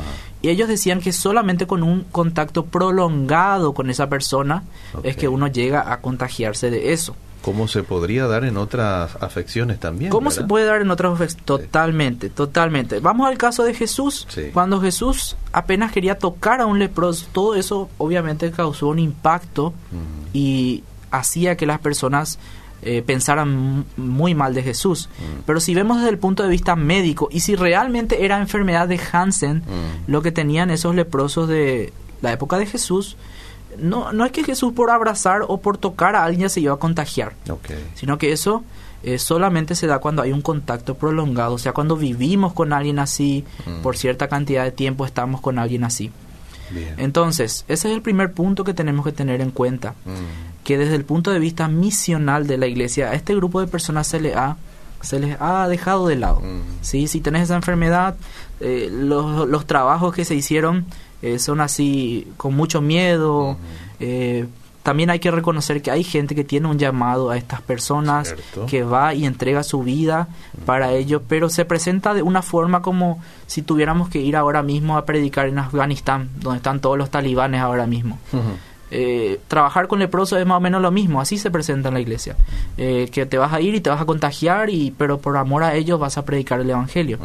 y 0.43 0.49
ellos 0.49 0.69
decían 0.69 1.01
que 1.01 1.13
solamente 1.13 1.67
con 1.67 1.83
un 1.83 2.03
contacto 2.11 2.67
prolongado 2.67 3.73
con 3.73 3.89
esa 3.89 4.09
persona 4.09 4.65
es 5.05 5.17
que 5.17 5.29
uno 5.29 5.47
llega 5.47 5.93
a 5.93 6.01
contagiarse 6.01 6.71
de 6.71 6.93
eso. 6.93 7.15
¿Cómo 7.42 7.68
se 7.68 7.83
podría 7.83 8.26
dar 8.26 8.44
en 8.44 8.57
otras 8.57 9.16
afecciones 9.20 9.81
también? 9.81 10.11
¿Cómo 10.11 10.31
se 10.31 10.44
puede 10.44 10.66
dar 10.66 10.83
en 10.83 10.90
otras 10.90 11.14
afecciones? 11.14 11.44
Totalmente, 11.46 12.29
totalmente. 12.29 13.00
Vamos 13.00 13.29
al 13.29 13.38
caso 13.38 13.64
de 13.64 13.74
Jesús. 13.74 14.26
Cuando 14.53 14.81
Jesús 14.81 15.37
apenas 15.53 15.92
quería 15.92 16.18
tocar 16.18 16.61
a 16.61 16.66
un 16.66 16.79
leproso, 16.79 17.26
todo 17.33 17.55
eso 17.55 17.88
obviamente 17.98 18.50
causó 18.50 18.88
un 18.88 18.98
impacto 18.98 19.72
y 20.33 20.85
hacía 21.11 21.57
que 21.57 21.66
las 21.66 21.81
personas 21.81 22.38
eh, 22.83 23.03
pensaran 23.03 23.85
muy 23.96 24.35
mal 24.35 24.55
de 24.55 24.62
Jesús. 24.62 25.09
Pero 25.46 25.61
si 25.61 25.74
vemos 25.74 25.98
desde 25.98 26.11
el 26.11 26.18
punto 26.18 26.42
de 26.42 26.48
vista 26.48 26.76
médico 26.76 27.29
y 27.31 27.40
si 27.40 27.55
realmente 27.55 28.24
era 28.24 28.38
enfermedad 28.38 28.88
de 28.88 29.00
Hansen, 29.12 29.62
lo 30.07 30.22
que 30.22 30.33
tenían 30.33 30.70
esos 30.70 30.94
leprosos 30.94 31.48
de 31.48 31.92
la 32.22 32.33
época 32.33 32.59
de 32.59 32.66
Jesús, 32.66 33.16
no, 33.79 34.13
no 34.13 34.25
es 34.25 34.33
que 34.33 34.45
Jesús 34.45 34.73
por 34.73 34.91
abrazar 34.91 35.43
o 35.47 35.61
por 35.61 35.79
tocar 35.79 36.17
a 36.17 36.25
alguien 36.25 36.51
se 36.51 36.61
iba 36.61 36.75
a 36.75 36.79
contagiar, 36.79 37.35
sino 37.95 38.19
que 38.19 38.33
eso 38.33 38.65
eh, 39.03 39.19
solamente 39.19 39.75
se 39.75 39.87
da 39.87 39.99
cuando 39.99 40.23
hay 40.23 40.33
un 40.33 40.43
contacto 40.43 40.95
prolongado, 40.95 41.55
o 41.55 41.59
sea, 41.59 41.73
cuando 41.73 41.97
vivimos 41.97 42.53
con 42.53 42.73
alguien 42.73 42.99
así, 42.99 43.45
mm. 43.67 43.83
por 43.83 43.97
cierta 43.97 44.29
cantidad 44.29 44.65
de 44.65 44.73
tiempo 44.73 45.07
estamos 45.07 45.41
con 45.41 45.59
alguien 45.59 45.85
así. 45.85 46.11
Entonces, 46.99 47.65
ese 47.67 47.89
es 47.89 47.95
el 47.95 48.01
primer 48.01 48.33
punto 48.33 48.63
que 48.63 48.75
tenemos 48.75 49.05
que 49.05 49.11
tener 49.11 49.41
en 49.41 49.51
cuenta, 49.51 49.95
mm. 50.05 50.63
que 50.63 50.79
desde 50.79 50.95
el 50.95 51.05
punto 51.05 51.33
de 51.33 51.41
vista 51.41 51.67
misional 51.67 52.47
de 52.47 52.59
la 52.59 52.67
iglesia, 52.67 53.11
a 53.11 53.15
este 53.15 53.35
grupo 53.35 53.61
de 53.61 53.67
personas 53.67 54.07
se 54.07 54.21
le 54.21 54.35
ha 54.35 54.57
se 55.01 55.19
les 55.19 55.41
ha 55.41 55.67
dejado 55.67 56.07
de 56.09 56.17
lado. 56.17 56.41
Mm. 56.41 56.61
¿sí? 56.83 57.07
Si 57.09 57.21
tenés 57.21 57.45
esa 57.45 57.57
enfermedad, 57.57 58.17
eh, 58.61 58.89
los, 58.93 59.49
los, 59.49 59.67
trabajos 59.67 60.15
que 60.15 60.27
se 60.27 60.35
hicieron 60.35 60.85
eh, 61.23 61.39
son 61.39 61.61
así 61.61 62.27
con 62.37 62.55
mucho 62.55 62.81
miedo. 62.81 63.57
Eh, 63.99 64.47
también 64.83 65.11
hay 65.11 65.19
que 65.19 65.31
reconocer 65.31 65.83
que 65.83 65.91
hay 65.91 66.03
gente 66.03 66.35
que 66.35 66.43
tiene 66.43 66.67
un 66.67 66.79
llamado 66.79 67.31
a 67.31 67.37
estas 67.37 67.61
personas, 67.61 68.35
que 68.67 68.83
va 68.83 69.13
y 69.13 69.27
entrega 69.27 69.63
su 69.63 69.83
vida 69.83 70.29
para 70.65 70.93
ello, 70.93 71.23
pero 71.29 71.51
se 71.51 71.67
presenta 71.67 72.15
de 72.15 72.23
una 72.23 72.41
forma 72.41 72.81
como 72.81 73.23
si 73.47 73.61
tuviéramos 73.61 74.09
que 74.09 74.21
ir 74.21 74.37
ahora 74.37 74.63
mismo 74.63 74.97
a 74.97 75.05
predicar 75.05 75.49
en 75.49 75.59
Afganistán, 75.59 76.31
donde 76.37 76.59
están 76.59 76.81
todos 76.81 76.97
los 76.97 77.11
talibanes 77.11 77.61
ahora 77.61 77.87
mismo. 77.87 78.19
Eh, 78.91 79.39
trabajar 79.49 79.87
con 79.87 79.99
leprosos 79.99 80.41
es 80.41 80.47
más 80.47 80.57
o 80.57 80.61
menos 80.61 80.81
lo 80.81 80.91
mismo, 80.91 81.21
así 81.21 81.37
se 81.37 81.51
presenta 81.51 81.89
en 81.89 81.95
la 81.95 82.01
iglesia, 82.01 82.37
que 82.77 83.27
te 83.29 83.37
vas 83.37 83.53
a 83.53 83.61
ir 83.61 83.75
y 83.75 83.81
te 83.83 83.91
vas 83.91 84.01
a 84.01 84.07
contagiar, 84.07 84.71
y 84.71 84.93
pero 84.97 85.19
por 85.19 85.37
amor 85.37 85.63
a 85.63 85.75
ellos 85.75 86.01
vas 86.01 86.17
a 86.17 86.25
predicar 86.25 86.59
el 86.59 86.71
Evangelio. 86.71 87.19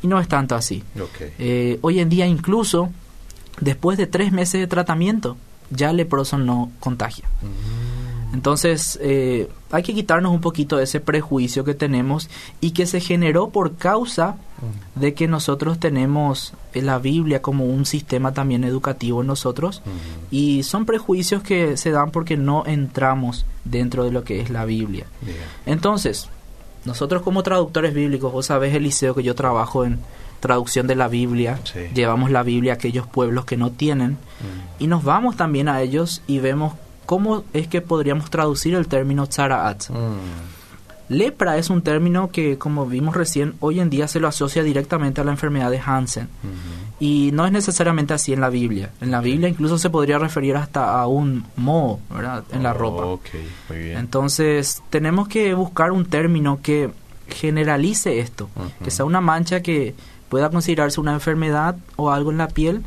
Y 0.00 0.06
no 0.06 0.20
es 0.20 0.28
tanto 0.28 0.54
así. 0.54 0.84
hoy 1.82 1.98
en 1.98 2.08
día 2.08 2.24
incluso 2.24 2.92
después 3.60 3.98
de 3.98 4.06
tres 4.06 4.32
meses 4.32 4.60
de 4.60 4.66
tratamiento, 4.66 5.36
ya 5.70 5.90
el 5.90 5.96
leproso 5.96 6.38
no 6.38 6.70
contagia. 6.80 7.24
Mm. 7.42 8.34
Entonces, 8.34 8.98
eh, 9.00 9.48
hay 9.70 9.84
que 9.84 9.94
quitarnos 9.94 10.32
un 10.32 10.40
poquito 10.40 10.76
de 10.76 10.84
ese 10.84 10.98
prejuicio 10.98 11.64
que 11.64 11.74
tenemos 11.74 12.28
y 12.60 12.72
que 12.72 12.84
se 12.86 12.98
generó 12.98 13.50
por 13.50 13.76
causa 13.76 14.32
mm. 14.96 15.00
de 15.00 15.14
que 15.14 15.28
nosotros 15.28 15.78
tenemos 15.78 16.52
la 16.74 16.98
Biblia 16.98 17.40
como 17.42 17.66
un 17.66 17.86
sistema 17.86 18.32
también 18.32 18.64
educativo 18.64 19.20
en 19.20 19.28
nosotros 19.28 19.82
mm. 19.84 20.34
y 20.34 20.64
son 20.64 20.84
prejuicios 20.84 21.44
que 21.44 21.76
se 21.76 21.92
dan 21.92 22.10
porque 22.10 22.36
no 22.36 22.64
entramos 22.66 23.46
dentro 23.64 24.02
de 24.04 24.10
lo 24.10 24.24
que 24.24 24.40
es 24.40 24.50
la 24.50 24.64
Biblia. 24.64 25.06
Entonces, 25.64 26.28
nosotros 26.84 27.22
como 27.22 27.44
traductores 27.44 27.94
bíblicos, 27.94 28.32
vos 28.32 28.46
sabés, 28.46 28.74
Eliseo, 28.74 29.14
que 29.14 29.22
yo 29.22 29.36
trabajo 29.36 29.84
en, 29.84 30.00
traducción 30.44 30.86
de 30.86 30.94
la 30.94 31.08
Biblia, 31.08 31.58
llevamos 31.94 32.30
la 32.30 32.42
Biblia 32.42 32.72
a 32.72 32.74
aquellos 32.74 33.06
pueblos 33.06 33.46
que 33.46 33.56
no 33.56 33.70
tienen 33.70 34.10
mm. 34.10 34.82
y 34.82 34.88
nos 34.88 35.02
vamos 35.02 35.38
también 35.38 35.70
a 35.70 35.80
ellos 35.80 36.20
y 36.26 36.38
vemos 36.38 36.74
cómo 37.06 37.44
es 37.54 37.66
que 37.66 37.80
podríamos 37.80 38.28
traducir 38.28 38.74
el 38.74 38.86
término 38.86 39.26
tzaraat. 39.26 39.88
Mm. 39.88 40.44
Lepra 41.08 41.56
es 41.56 41.70
un 41.70 41.80
término 41.80 42.30
que, 42.30 42.58
como 42.58 42.86
vimos 42.86 43.16
recién, 43.16 43.54
hoy 43.60 43.80
en 43.80 43.88
día 43.88 44.06
se 44.06 44.20
lo 44.20 44.28
asocia 44.28 44.62
directamente 44.62 45.22
a 45.22 45.24
la 45.24 45.30
enfermedad 45.30 45.70
de 45.70 45.80
Hansen. 45.84 46.28
Y 47.00 47.30
no 47.32 47.46
es 47.46 47.52
necesariamente 47.52 48.14
así 48.14 48.32
en 48.32 48.40
la 48.40 48.50
Biblia. 48.50 48.90
En 49.00 49.10
la 49.10 49.20
Biblia 49.20 49.48
incluso 49.48 49.78
se 49.78 49.90
podría 49.90 50.18
referir 50.18 50.56
hasta 50.56 50.98
a 50.98 51.06
un 51.06 51.44
moho, 51.56 52.00
¿verdad? 52.10 52.44
En 52.52 52.62
la 52.62 52.72
oh, 52.72 52.78
ropa. 52.78 53.28
Entonces, 53.70 54.82
tenemos 54.90 55.28
que 55.28 55.54
buscar 55.54 55.92
un 55.92 56.06
término 56.06 56.60
que 56.62 56.90
generalice 57.28 58.20
esto, 58.20 58.48
que 58.82 58.90
sea 58.90 59.04
una 59.04 59.20
mancha 59.20 59.60
que 59.60 59.94
pueda 60.28 60.50
considerarse 60.50 61.00
una 61.00 61.12
enfermedad 61.12 61.76
o 61.96 62.10
algo 62.10 62.30
en 62.30 62.38
la 62.38 62.48
piel, 62.48 62.82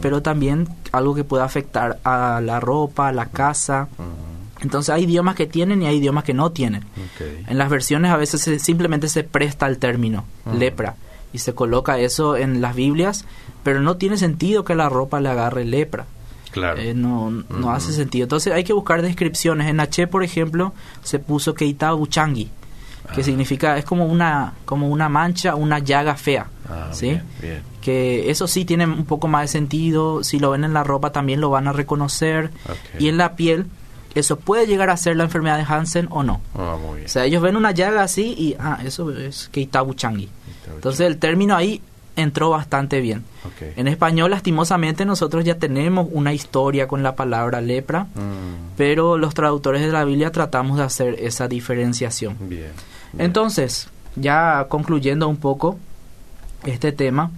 pero 0.00 0.22
también 0.22 0.68
algo 0.92 1.14
que 1.14 1.24
pueda 1.24 1.44
afectar 1.44 1.98
a 2.04 2.40
la 2.42 2.60
ropa, 2.60 3.08
a 3.08 3.12
la 3.12 3.26
casa. 3.26 3.88
Entonces 4.60 4.94
hay 4.94 5.04
idiomas 5.04 5.34
que 5.34 5.46
tienen 5.46 5.82
y 5.82 5.86
hay 5.86 5.96
idiomas 5.96 6.24
que 6.24 6.34
no 6.34 6.50
tienen. 6.52 6.84
En 7.46 7.58
las 7.58 7.68
versiones 7.68 8.10
a 8.10 8.16
veces 8.16 8.62
simplemente 8.62 9.08
se 9.08 9.24
presta 9.24 9.66
el 9.66 9.78
término 9.78 10.24
lepra 10.56 10.96
y 11.32 11.38
se 11.38 11.54
coloca 11.54 11.98
eso 11.98 12.36
en 12.36 12.60
las 12.60 12.74
Biblias, 12.74 13.24
pero 13.62 13.80
no 13.80 13.96
tiene 13.96 14.16
sentido 14.16 14.64
que 14.64 14.74
la 14.74 14.88
ropa 14.88 15.20
le 15.20 15.28
agarre 15.28 15.64
lepra. 15.64 16.06
Claro. 16.50 16.80
Eh, 16.80 16.94
no, 16.94 17.30
no 17.30 17.72
hace 17.72 17.92
sentido. 17.92 18.22
Entonces 18.22 18.54
hay 18.54 18.64
que 18.64 18.72
buscar 18.72 19.02
descripciones. 19.02 19.68
En 19.68 19.78
H, 19.78 20.06
por 20.06 20.22
ejemplo, 20.22 20.72
se 21.02 21.18
puso 21.18 21.52
Keita 21.52 21.94
Uchangi 21.94 22.50
que 23.14 23.22
significa 23.22 23.76
es 23.78 23.84
como 23.84 24.06
una 24.06 24.54
como 24.64 24.88
una 24.88 25.08
mancha, 25.08 25.54
una 25.54 25.78
llaga 25.78 26.16
fea, 26.16 26.48
ah, 26.68 26.88
¿sí? 26.92 27.18
Que 27.80 28.30
eso 28.30 28.46
sí 28.48 28.64
tiene 28.64 28.86
un 28.86 29.04
poco 29.04 29.28
más 29.28 29.42
de 29.42 29.48
sentido, 29.48 30.24
si 30.24 30.38
lo 30.38 30.50
ven 30.50 30.64
en 30.64 30.72
la 30.72 30.84
ropa 30.84 31.12
también 31.12 31.40
lo 31.40 31.50
van 31.50 31.68
a 31.68 31.72
reconocer 31.72 32.50
y 32.98 33.08
en 33.08 33.16
la 33.16 33.36
piel 33.36 33.66
eso 34.14 34.38
puede 34.38 34.66
llegar 34.66 34.88
a 34.88 34.96
ser 34.96 35.16
la 35.16 35.24
enfermedad 35.24 35.58
de 35.58 35.64
Hansen 35.64 36.08
o 36.10 36.22
no. 36.22 36.40
Ah, 36.54 36.76
o 36.76 37.08
sea, 37.08 37.26
ellos 37.26 37.42
ven 37.42 37.54
una 37.56 37.72
llaga 37.72 38.02
así 38.02 38.34
y 38.36 38.56
ah, 38.58 38.78
eso 38.84 39.10
es 39.12 39.48
Keitabu 39.52 39.94
Changi. 39.94 40.28
Entonces 40.74 41.06
el 41.06 41.18
término 41.18 41.54
ahí 41.54 41.82
entró 42.16 42.50
bastante 42.50 43.00
bien. 43.00 43.24
En 43.76 43.86
español, 43.86 44.30
lastimosamente, 44.30 45.04
nosotros 45.04 45.44
ya 45.44 45.58
tenemos 45.58 46.08
una 46.10 46.32
historia 46.32 46.88
con 46.88 47.02
la 47.02 47.14
palabra 47.14 47.60
lepra, 47.60 48.04
mm. 48.04 48.74
pero 48.76 49.18
los 49.18 49.34
traductores 49.34 49.82
de 49.82 49.92
la 49.92 50.04
Biblia 50.04 50.32
tratamos 50.32 50.78
de 50.78 50.84
hacer 50.84 51.16
esa 51.20 51.46
diferenciación. 51.46 52.36
Bien. 52.40 52.72
Entonces, 53.18 53.88
ya 54.16 54.66
concluyendo 54.68 55.28
un 55.28 55.36
poco 55.36 55.78
este 56.64 56.92
tema, 56.92 57.30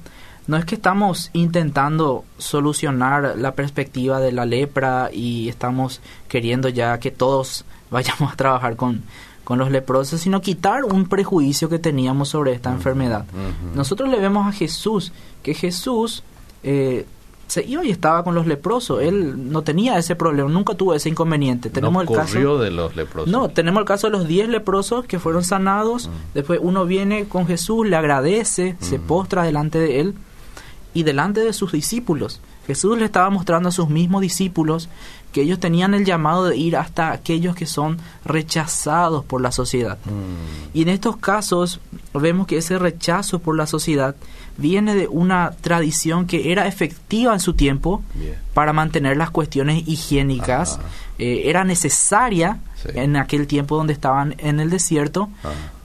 no 0.46 0.56
es 0.56 0.64
que 0.64 0.76
estamos 0.76 1.30
intentando 1.34 2.24
solucionar 2.38 3.34
la 3.36 3.52
perspectiva 3.52 4.18
de 4.18 4.32
la 4.32 4.46
lepra 4.46 5.10
y 5.12 5.48
estamos 5.48 6.00
queriendo 6.26 6.68
ya 6.70 6.98
que 6.98 7.10
todos 7.10 7.64
vayamos 7.90 8.32
a 8.32 8.36
trabajar 8.36 8.76
con, 8.76 9.02
con 9.44 9.58
los 9.58 9.70
leprosos, 9.70 10.20
sino 10.20 10.40
quitar 10.40 10.84
un 10.84 11.06
prejuicio 11.08 11.68
que 11.68 11.78
teníamos 11.78 12.30
sobre 12.30 12.52
esta 12.52 12.70
enfermedad. 12.70 13.26
Nosotros 13.74 14.08
le 14.08 14.18
vemos 14.18 14.46
a 14.46 14.52
Jesús, 14.52 15.12
que 15.42 15.54
Jesús 15.54 16.22
eh, 16.62 17.06
se 17.48 17.64
iba 17.64 17.84
y 17.84 17.90
estaba 17.90 18.22
con 18.22 18.34
los 18.34 18.46
leprosos. 18.46 19.02
Él 19.02 19.50
no 19.50 19.62
tenía 19.62 19.98
ese 19.98 20.14
problema, 20.14 20.48
nunca 20.48 20.74
tuvo 20.74 20.94
ese 20.94 21.08
inconveniente. 21.08 21.70
Tenemos 21.70 22.02
el 22.02 22.14
caso 22.14 22.58
de 22.58 22.70
los 22.70 22.94
leprosos. 22.94 23.30
No, 23.30 23.48
tenemos 23.48 23.80
el 23.80 23.86
caso 23.86 24.06
de 24.06 24.12
los 24.12 24.28
10 24.28 24.50
leprosos 24.50 25.06
que 25.06 25.18
fueron 25.18 25.42
sanados. 25.42 26.08
Mm. 26.08 26.12
Después 26.34 26.60
uno 26.62 26.84
viene 26.84 27.24
con 27.24 27.46
Jesús, 27.46 27.88
le 27.88 27.96
agradece, 27.96 28.76
se 28.80 28.98
mm. 28.98 29.02
postra 29.02 29.42
delante 29.42 29.78
de 29.78 30.00
él 30.00 30.14
y 30.92 31.02
delante 31.02 31.40
de 31.40 31.52
sus 31.52 31.72
discípulos. 31.72 32.40
Jesús 32.66 32.98
le 32.98 33.06
estaba 33.06 33.30
mostrando 33.30 33.70
a 33.70 33.72
sus 33.72 33.88
mismos 33.88 34.20
discípulos 34.20 34.90
que 35.38 35.44
ellos 35.44 35.60
tenían 35.60 35.94
el 35.94 36.04
llamado 36.04 36.46
de 36.46 36.56
ir 36.56 36.76
hasta 36.76 37.12
aquellos 37.12 37.54
que 37.54 37.64
son 37.64 37.98
rechazados 38.24 39.24
por 39.24 39.40
la 39.40 39.52
sociedad. 39.52 39.96
Mm. 40.04 40.76
Y 40.76 40.82
en 40.82 40.88
estos 40.88 41.16
casos 41.16 41.78
vemos 42.12 42.48
que 42.48 42.56
ese 42.56 42.76
rechazo 42.76 43.38
por 43.38 43.56
la 43.56 43.68
sociedad 43.68 44.16
viene 44.56 44.96
de 44.96 45.06
una 45.06 45.52
tradición 45.60 46.26
que 46.26 46.50
era 46.50 46.66
efectiva 46.66 47.34
en 47.34 47.38
su 47.38 47.54
tiempo 47.54 48.02
para 48.52 48.72
mantener 48.72 49.16
las 49.16 49.30
cuestiones 49.30 49.86
higiénicas, 49.86 50.80
eh, 51.20 51.42
era 51.44 51.62
necesaria 51.62 52.58
en 52.94 53.14
aquel 53.14 53.46
tiempo 53.46 53.76
donde 53.76 53.92
estaban 53.92 54.34
en 54.38 54.58
el 54.58 54.70
desierto, 54.70 55.30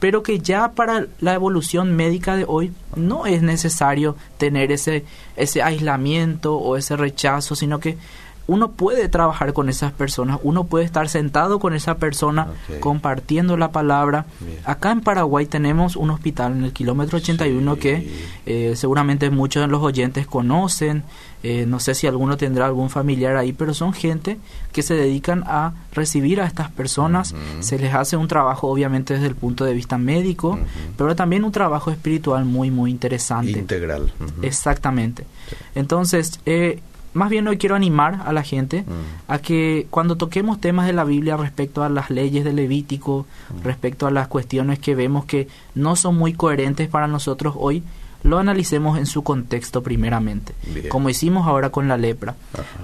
pero 0.00 0.24
que 0.24 0.40
ya 0.40 0.72
para 0.72 1.06
la 1.20 1.34
evolución 1.34 1.94
médica 1.94 2.34
de 2.34 2.44
hoy 2.48 2.72
no 2.96 3.26
es 3.26 3.42
necesario 3.42 4.16
tener 4.36 4.72
ese, 4.72 5.04
ese 5.36 5.62
aislamiento 5.62 6.56
o 6.56 6.76
ese 6.76 6.96
rechazo, 6.96 7.54
sino 7.54 7.78
que 7.78 7.96
uno 8.46 8.72
puede 8.72 9.08
trabajar 9.08 9.52
con 9.52 9.68
esas 9.68 9.92
personas, 9.92 10.38
uno 10.42 10.64
puede 10.64 10.84
estar 10.84 11.08
sentado 11.08 11.58
con 11.58 11.74
esa 11.74 11.96
persona 11.96 12.48
compartiendo 12.80 13.56
la 13.56 13.72
palabra. 13.72 14.26
Acá 14.64 14.90
en 14.90 15.00
Paraguay 15.00 15.46
tenemos 15.46 15.96
un 15.96 16.10
hospital 16.10 16.52
en 16.52 16.64
el 16.64 16.72
kilómetro 16.72 17.18
81 17.18 17.76
que 17.76 18.10
eh, 18.46 18.74
seguramente 18.76 19.30
muchos 19.30 19.62
de 19.62 19.68
los 19.68 19.82
oyentes 19.82 20.26
conocen, 20.26 21.04
eh, 21.42 21.66
no 21.66 21.78
sé 21.78 21.94
si 21.94 22.06
alguno 22.06 22.36
tendrá 22.36 22.66
algún 22.66 22.90
familiar 22.90 23.36
ahí, 23.36 23.52
pero 23.52 23.74
son 23.74 23.92
gente 23.92 24.38
que 24.72 24.82
se 24.82 24.94
dedican 24.94 25.44
a 25.46 25.74
recibir 25.92 26.40
a 26.40 26.46
estas 26.46 26.70
personas, 26.70 27.34
se 27.60 27.78
les 27.78 27.94
hace 27.94 28.16
un 28.16 28.28
trabajo 28.28 28.68
obviamente 28.68 29.14
desde 29.14 29.26
el 29.26 29.36
punto 29.36 29.64
de 29.64 29.74
vista 29.74 29.98
médico, 29.98 30.58
pero 30.96 31.14
también 31.16 31.44
un 31.44 31.52
trabajo 31.52 31.90
espiritual 31.90 32.44
muy, 32.44 32.70
muy 32.70 32.90
interesante. 32.90 33.52
Integral. 33.52 34.12
Exactamente. 34.42 35.26
Entonces, 35.74 36.40
eh, 36.46 36.80
más 37.14 37.30
bien 37.30 37.48
hoy 37.48 37.56
quiero 37.58 37.76
animar 37.76 38.22
a 38.26 38.32
la 38.32 38.42
gente 38.42 38.82
mm. 38.82 39.32
a 39.32 39.38
que 39.38 39.86
cuando 39.90 40.16
toquemos 40.16 40.60
temas 40.60 40.86
de 40.86 40.92
la 40.92 41.04
Biblia 41.04 41.36
respecto 41.36 41.82
a 41.82 41.88
las 41.88 42.10
leyes 42.10 42.44
del 42.44 42.56
Levítico, 42.56 43.26
mm. 43.50 43.64
respecto 43.64 44.06
a 44.06 44.10
las 44.10 44.28
cuestiones 44.28 44.78
que 44.80 44.94
vemos 44.94 45.24
que 45.24 45.48
no 45.74 45.96
son 45.96 46.16
muy 46.16 46.34
coherentes 46.34 46.88
para 46.88 47.06
nosotros 47.06 47.54
hoy, 47.56 47.82
lo 48.24 48.38
analicemos 48.38 48.98
en 48.98 49.06
su 49.06 49.22
contexto 49.22 49.82
primeramente, 49.82 50.54
como 50.88 51.10
hicimos 51.10 51.46
ahora 51.46 51.70
con 51.70 51.88
la 51.88 51.98
lepra. 51.98 52.34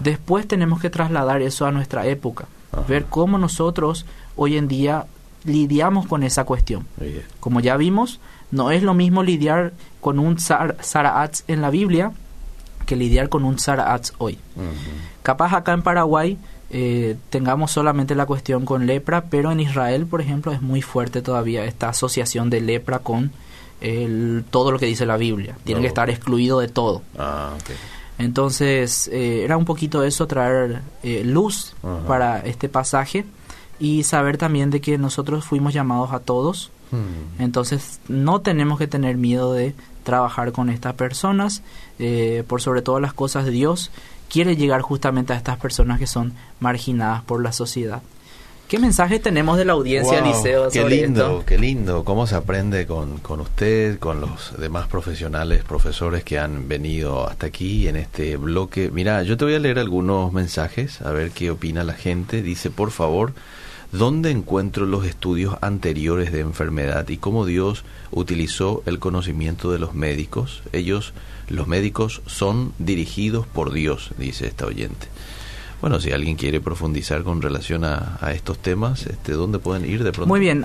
Después 0.02 0.46
tenemos 0.46 0.80
que 0.80 0.90
trasladar 0.90 1.40
eso 1.40 1.64
a 1.64 1.72
nuestra 1.72 2.06
época, 2.06 2.46
ver 2.86 3.06
cómo 3.06 3.38
nosotros 3.38 4.04
hoy 4.36 4.58
en 4.58 4.68
día 4.68 5.06
lidiamos 5.44 6.06
con 6.06 6.22
esa 6.24 6.44
cuestión. 6.44 6.86
Como 7.40 7.60
ya 7.60 7.78
vimos, 7.78 8.20
no 8.50 8.70
es 8.70 8.82
lo 8.82 8.92
mismo 8.92 9.22
lidiar 9.22 9.72
con 10.02 10.18
un 10.18 10.38
Saraats 10.38 11.44
en 11.48 11.62
la 11.62 11.70
Biblia 11.70 12.12
que 12.90 12.96
lidiar 12.96 13.28
con 13.28 13.44
un 13.44 13.56
Saraats 13.56 14.14
hoy. 14.18 14.36
Capaz 15.22 15.54
acá 15.54 15.74
en 15.74 15.82
Paraguay 15.82 16.36
eh, 16.70 17.16
tengamos 17.30 17.70
solamente 17.70 18.16
la 18.16 18.26
cuestión 18.26 18.64
con 18.64 18.84
lepra, 18.84 19.26
pero 19.30 19.52
en 19.52 19.60
Israel, 19.60 20.06
por 20.06 20.20
ejemplo, 20.20 20.50
es 20.50 20.60
muy 20.60 20.82
fuerte 20.82 21.22
todavía 21.22 21.64
esta 21.64 21.90
asociación 21.90 22.50
de 22.50 22.60
lepra 22.60 22.98
con 22.98 23.30
el, 23.80 24.44
todo 24.50 24.72
lo 24.72 24.80
que 24.80 24.86
dice 24.86 25.06
la 25.06 25.16
Biblia. 25.16 25.56
Tiene 25.62 25.82
que 25.82 25.86
estar 25.86 26.10
excluido 26.10 26.58
de 26.58 26.66
todo. 26.66 27.02
Ah, 27.16 27.52
Entonces, 28.18 29.06
eh, 29.12 29.44
era 29.44 29.56
un 29.56 29.66
poquito 29.66 30.02
eso, 30.02 30.26
traer 30.26 30.82
eh, 31.04 31.22
luz 31.24 31.76
para 32.08 32.40
este 32.40 32.68
pasaje 32.68 33.24
y 33.78 34.02
saber 34.02 34.36
también 34.36 34.70
de 34.70 34.80
que 34.80 34.98
nosotros 34.98 35.44
fuimos 35.44 35.72
llamados 35.74 36.12
a 36.12 36.18
todos. 36.18 36.72
Hmm. 36.90 37.40
Entonces, 37.40 38.00
no 38.08 38.40
tenemos 38.40 38.80
que 38.80 38.88
tener 38.88 39.16
miedo 39.16 39.52
de 39.52 39.76
trabajar 40.10 40.50
con 40.50 40.70
estas 40.70 40.94
personas, 40.94 41.62
eh, 42.00 42.42
por 42.48 42.60
sobre 42.60 42.82
todas 42.82 43.00
las 43.00 43.12
cosas 43.12 43.46
Dios 43.46 43.92
quiere 44.28 44.56
llegar 44.56 44.80
justamente 44.80 45.32
a 45.32 45.36
estas 45.36 45.56
personas 45.58 46.00
que 46.00 46.08
son 46.08 46.32
marginadas 46.58 47.22
por 47.22 47.40
la 47.40 47.52
sociedad. 47.52 48.02
¿Qué 48.66 48.80
mensaje 48.80 49.20
tenemos 49.20 49.56
de 49.56 49.64
la 49.64 49.74
audiencia, 49.74 50.20
Liceo? 50.20 50.68
Qué 50.68 50.84
lindo, 50.88 51.44
qué 51.46 51.58
lindo. 51.58 52.04
¿Cómo 52.04 52.26
se 52.26 52.34
aprende 52.34 52.86
con, 52.86 53.18
con 53.18 53.40
usted, 53.40 53.98
con 54.00 54.20
los 54.20 54.58
demás 54.58 54.88
profesionales, 54.88 55.62
profesores 55.62 56.24
que 56.24 56.38
han 56.38 56.66
venido 56.68 57.28
hasta 57.28 57.46
aquí 57.46 57.86
en 57.86 57.96
este 57.96 58.36
bloque? 58.36 58.90
Mira, 58.92 59.22
yo 59.22 59.36
te 59.36 59.44
voy 59.44 59.54
a 59.54 59.60
leer 59.60 59.78
algunos 59.78 60.32
mensajes, 60.32 61.02
a 61.02 61.10
ver 61.12 61.30
qué 61.30 61.50
opina 61.52 61.84
la 61.84 61.94
gente. 61.94 62.42
Dice, 62.42 62.70
por 62.70 62.90
favor, 62.90 63.32
¿Dónde 63.92 64.30
encuentro 64.30 64.86
los 64.86 65.04
estudios 65.04 65.56
anteriores 65.62 66.30
de 66.30 66.40
enfermedad 66.40 67.08
y 67.08 67.16
cómo 67.16 67.44
Dios 67.44 67.84
utilizó 68.12 68.84
el 68.86 69.00
conocimiento 69.00 69.72
de 69.72 69.80
los 69.80 69.94
médicos? 69.94 70.62
Ellos, 70.72 71.12
los 71.48 71.66
médicos, 71.66 72.22
son 72.26 72.72
dirigidos 72.78 73.48
por 73.48 73.72
Dios, 73.72 74.12
dice 74.16 74.46
esta 74.46 74.66
oyente. 74.66 75.08
Bueno, 75.80 75.98
si 75.98 76.12
alguien 76.12 76.36
quiere 76.36 76.60
profundizar 76.60 77.24
con 77.24 77.42
relación 77.42 77.84
a, 77.84 78.18
estos 78.32 78.58
temas, 78.58 79.06
este, 79.06 79.32
¿dónde 79.32 79.58
pueden 79.58 79.84
ir 79.84 80.04
de 80.04 80.12
pronto? 80.12 80.28
Muy 80.28 80.40
bien, 80.40 80.64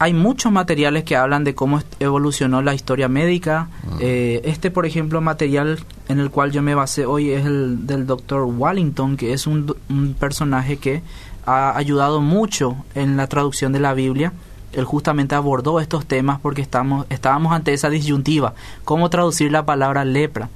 hay 0.00 0.14
muchos 0.14 0.50
materiales 0.50 1.04
que 1.04 1.16
hablan 1.16 1.44
de 1.44 1.54
cómo 1.54 1.80
evolucionó 2.00 2.62
la 2.62 2.74
historia 2.74 3.08
médica. 3.08 3.68
Ah. 3.84 3.96
Eh, 4.00 4.40
este, 4.44 4.70
por 4.70 4.86
ejemplo, 4.86 5.20
material 5.20 5.78
en 6.08 6.20
el 6.20 6.30
cual 6.30 6.50
yo 6.50 6.62
me 6.62 6.74
basé 6.74 7.04
hoy 7.04 7.30
es 7.30 7.46
el 7.46 7.86
del 7.86 8.06
doctor 8.06 8.42
Wallington, 8.44 9.16
que 9.16 9.32
es 9.32 9.46
un, 9.46 9.74
un 9.88 10.14
personaje 10.14 10.78
que 10.78 11.02
ha 11.48 11.76
ayudado 11.78 12.20
mucho 12.20 12.76
en 12.94 13.16
la 13.16 13.26
traducción 13.26 13.72
de 13.72 13.80
la 13.80 13.94
Biblia. 13.94 14.34
Él 14.74 14.84
justamente 14.84 15.34
abordó 15.34 15.80
estos 15.80 16.04
temas 16.04 16.38
porque 16.40 16.60
estamos, 16.60 17.06
estábamos 17.08 17.52
ante 17.52 17.72
esa 17.72 17.88
disyuntiva, 17.88 18.52
cómo 18.84 19.08
traducir 19.08 19.50
la 19.50 19.64
palabra 19.64 20.04
lepra. 20.04 20.50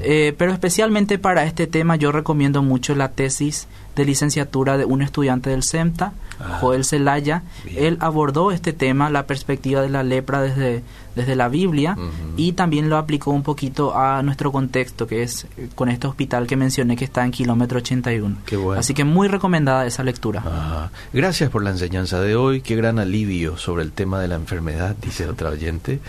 Eh, 0.00 0.34
pero 0.36 0.52
especialmente 0.52 1.18
para 1.18 1.44
este 1.44 1.66
tema 1.66 1.96
yo 1.96 2.12
recomiendo 2.12 2.62
mucho 2.62 2.94
la 2.94 3.12
tesis 3.12 3.66
de 3.96 4.04
licenciatura 4.04 4.76
de 4.76 4.84
un 4.84 5.02
estudiante 5.02 5.50
del 5.50 5.62
CEMTA, 5.62 6.12
ah, 6.40 6.58
Joel 6.60 6.84
Zelaya. 6.84 7.42
Él 7.76 7.96
abordó 8.00 8.50
este 8.50 8.72
tema, 8.72 9.10
la 9.10 9.26
perspectiva 9.26 9.82
de 9.82 9.88
la 9.88 10.02
lepra 10.02 10.42
desde, 10.42 10.82
desde 11.14 11.36
la 11.36 11.48
Biblia, 11.48 11.96
y 12.36 12.52
también 12.52 12.88
lo 12.88 12.96
aplicó 12.96 13.30
un 13.30 13.42
poquito 13.42 13.96
a 13.96 14.22
nuestro 14.22 14.50
contexto, 14.50 15.06
que 15.06 15.22
es 15.22 15.46
eh, 15.56 15.68
con 15.74 15.88
este 15.88 16.06
hospital 16.06 16.46
que 16.46 16.56
mencioné 16.56 16.96
que 16.96 17.04
está 17.04 17.24
en 17.24 17.30
kilómetro 17.30 17.78
81. 17.78 18.36
Así 18.76 18.94
que 18.94 19.04
muy 19.04 19.28
recomendada 19.28 19.86
esa 19.86 20.02
lectura. 20.02 20.90
Gracias 21.12 21.50
por 21.50 21.62
la 21.62 21.70
enseñanza 21.70 22.20
de 22.20 22.34
hoy, 22.36 22.60
qué 22.60 22.76
gran 22.76 22.98
alivio 22.98 23.56
sobre 23.56 23.84
el 23.84 23.92
tema 23.92 24.20
de 24.20 24.28
la 24.28 24.34
enfermedad, 24.34 24.96
dice 25.00 25.28
otra 25.28 25.50
oyente. 25.50 26.00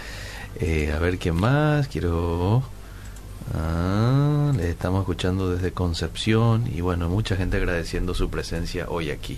Eh, 0.59 0.93
a 0.95 0.99
ver 0.99 1.17
qué 1.17 1.31
más, 1.31 1.87
quiero... 1.87 2.63
Ah, 3.53 4.51
les 4.55 4.65
estamos 4.65 5.01
escuchando 5.01 5.51
desde 5.51 5.71
Concepción 5.71 6.65
y 6.73 6.81
bueno, 6.81 7.09
mucha 7.09 7.35
gente 7.35 7.57
agradeciendo 7.57 8.15
su 8.15 8.29
presencia 8.29 8.87
hoy 8.89 9.11
aquí. 9.11 9.37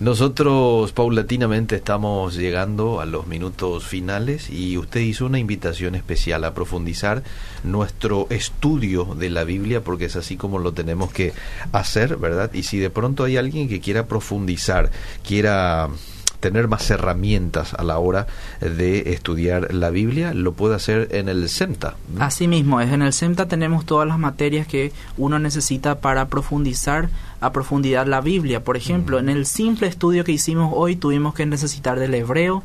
Nosotros 0.00 0.92
paulatinamente 0.92 1.76
estamos 1.76 2.36
llegando 2.36 3.00
a 3.00 3.06
los 3.06 3.26
minutos 3.26 3.84
finales 3.84 4.48
y 4.48 4.78
usted 4.78 5.00
hizo 5.00 5.26
una 5.26 5.38
invitación 5.38 5.94
especial 5.94 6.44
a 6.44 6.54
profundizar 6.54 7.22
nuestro 7.64 8.26
estudio 8.30 9.14
de 9.14 9.28
la 9.28 9.44
Biblia 9.44 9.82
porque 9.84 10.06
es 10.06 10.16
así 10.16 10.36
como 10.36 10.58
lo 10.58 10.72
tenemos 10.72 11.12
que 11.12 11.34
hacer, 11.72 12.16
¿verdad? 12.16 12.50
Y 12.54 12.62
si 12.62 12.78
de 12.78 12.90
pronto 12.90 13.24
hay 13.24 13.36
alguien 13.36 13.68
que 13.68 13.80
quiera 13.80 14.06
profundizar, 14.06 14.90
quiera 15.22 15.90
tener 16.44 16.68
más 16.68 16.90
herramientas 16.90 17.72
a 17.72 17.82
la 17.84 17.96
hora 17.96 18.26
de 18.60 19.14
estudiar 19.14 19.72
la 19.72 19.88
Biblia, 19.88 20.34
lo 20.34 20.52
puede 20.52 20.74
hacer 20.74 21.08
en 21.12 21.30
el 21.30 21.48
SEMTA. 21.48 21.94
Así 22.18 22.48
mismo 22.48 22.82
es, 22.82 22.92
en 22.92 23.00
el 23.00 23.14
SEMTA 23.14 23.48
tenemos 23.48 23.86
todas 23.86 24.06
las 24.06 24.18
materias 24.18 24.66
que 24.66 24.92
uno 25.16 25.38
necesita 25.38 26.00
para 26.00 26.28
profundizar 26.28 27.08
a 27.40 27.52
profundidad 27.52 28.06
la 28.06 28.20
Biblia. 28.20 28.64
Por 28.64 28.76
ejemplo, 28.76 29.18
en 29.18 29.28
el 29.28 29.46
simple 29.46 29.86
estudio 29.86 30.24
que 30.24 30.32
hicimos 30.32 30.72
hoy 30.74 30.96
tuvimos 30.96 31.34
que 31.34 31.46
necesitar 31.46 31.98
del 31.98 32.14
hebreo, 32.14 32.62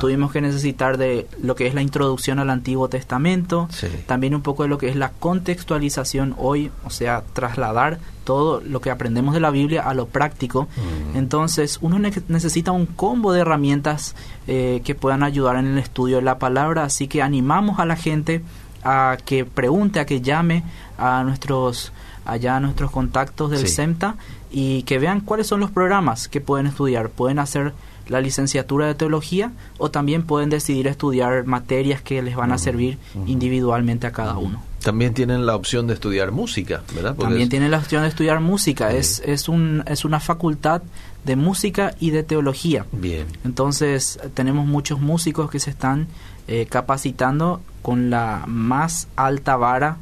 tuvimos 0.00 0.32
que 0.32 0.40
necesitar 0.40 0.98
de 0.98 1.26
lo 1.42 1.54
que 1.54 1.66
es 1.66 1.74
la 1.74 1.82
introducción 1.82 2.38
al 2.38 2.50
Antiguo 2.50 2.88
Testamento, 2.88 3.68
también 4.06 4.34
un 4.34 4.42
poco 4.42 4.64
de 4.64 4.68
lo 4.68 4.78
que 4.78 4.88
es 4.88 4.96
la 4.96 5.10
contextualización 5.10 6.34
hoy, 6.38 6.70
o 6.84 6.90
sea, 6.90 7.22
trasladar 7.32 7.98
todo 8.24 8.60
lo 8.60 8.80
que 8.80 8.90
aprendemos 8.90 9.34
de 9.34 9.40
la 9.40 9.50
Biblia 9.50 9.82
a 9.82 9.94
lo 9.94 10.06
práctico. 10.06 10.68
Entonces, 11.14 11.78
uno 11.80 11.98
necesita 11.98 12.72
un 12.72 12.86
combo 12.86 13.32
de 13.32 13.40
herramientas 13.40 14.16
eh, 14.48 14.82
que 14.84 14.94
puedan 14.94 15.22
ayudar 15.22 15.56
en 15.56 15.66
el 15.66 15.78
estudio 15.78 16.16
de 16.16 16.22
la 16.22 16.38
palabra, 16.38 16.84
así 16.84 17.06
que 17.06 17.22
animamos 17.22 17.78
a 17.78 17.86
la 17.86 17.96
gente 17.96 18.42
a 18.82 19.16
que 19.24 19.44
pregunte, 19.44 20.00
a 20.00 20.06
que 20.06 20.20
llame 20.20 20.64
a 20.98 21.22
nuestros 21.24 21.92
allá 22.26 22.56
a 22.56 22.60
nuestros 22.60 22.90
contactos 22.90 23.50
del 23.50 23.68
CEMTA 23.68 24.16
y 24.50 24.82
que 24.82 24.98
vean 24.98 25.20
cuáles 25.20 25.46
son 25.46 25.60
los 25.60 25.70
programas 25.70 26.28
que 26.28 26.40
pueden 26.40 26.66
estudiar. 26.66 27.10
Pueden 27.10 27.38
hacer 27.38 27.72
la 28.08 28.20
licenciatura 28.20 28.86
de 28.86 28.94
teología 28.94 29.52
o 29.78 29.90
también 29.90 30.22
pueden 30.24 30.50
decidir 30.50 30.86
estudiar 30.86 31.44
materias 31.44 32.02
que 32.02 32.22
les 32.22 32.36
van 32.36 32.52
a 32.52 32.58
servir 32.58 32.98
individualmente 33.26 34.06
a 34.06 34.12
cada 34.12 34.38
uno. 34.38 34.62
También 34.82 35.14
tienen 35.14 35.46
la 35.46 35.56
opción 35.56 35.88
de 35.88 35.94
estudiar 35.94 36.30
música, 36.30 36.82
¿verdad? 36.94 37.16
también 37.16 37.48
tienen 37.48 37.72
la 37.72 37.78
opción 37.78 38.02
de 38.02 38.08
estudiar 38.08 38.40
música. 38.40 38.92
Es, 38.92 39.20
es, 39.24 39.48
un, 39.48 39.82
es 39.86 40.04
una 40.04 40.20
facultad 40.20 40.82
de 41.24 41.34
música 41.34 41.94
y 41.98 42.10
de 42.10 42.22
teología. 42.22 42.86
Bien. 42.92 43.26
Entonces 43.44 44.20
tenemos 44.34 44.66
muchos 44.66 45.00
músicos 45.00 45.50
que 45.50 45.58
se 45.58 45.70
están 45.70 46.06
eh, 46.46 46.66
capacitando 46.70 47.60
con 47.86 48.10
la 48.10 48.42
más 48.48 49.06
alta 49.14 49.56
vara 49.56 49.98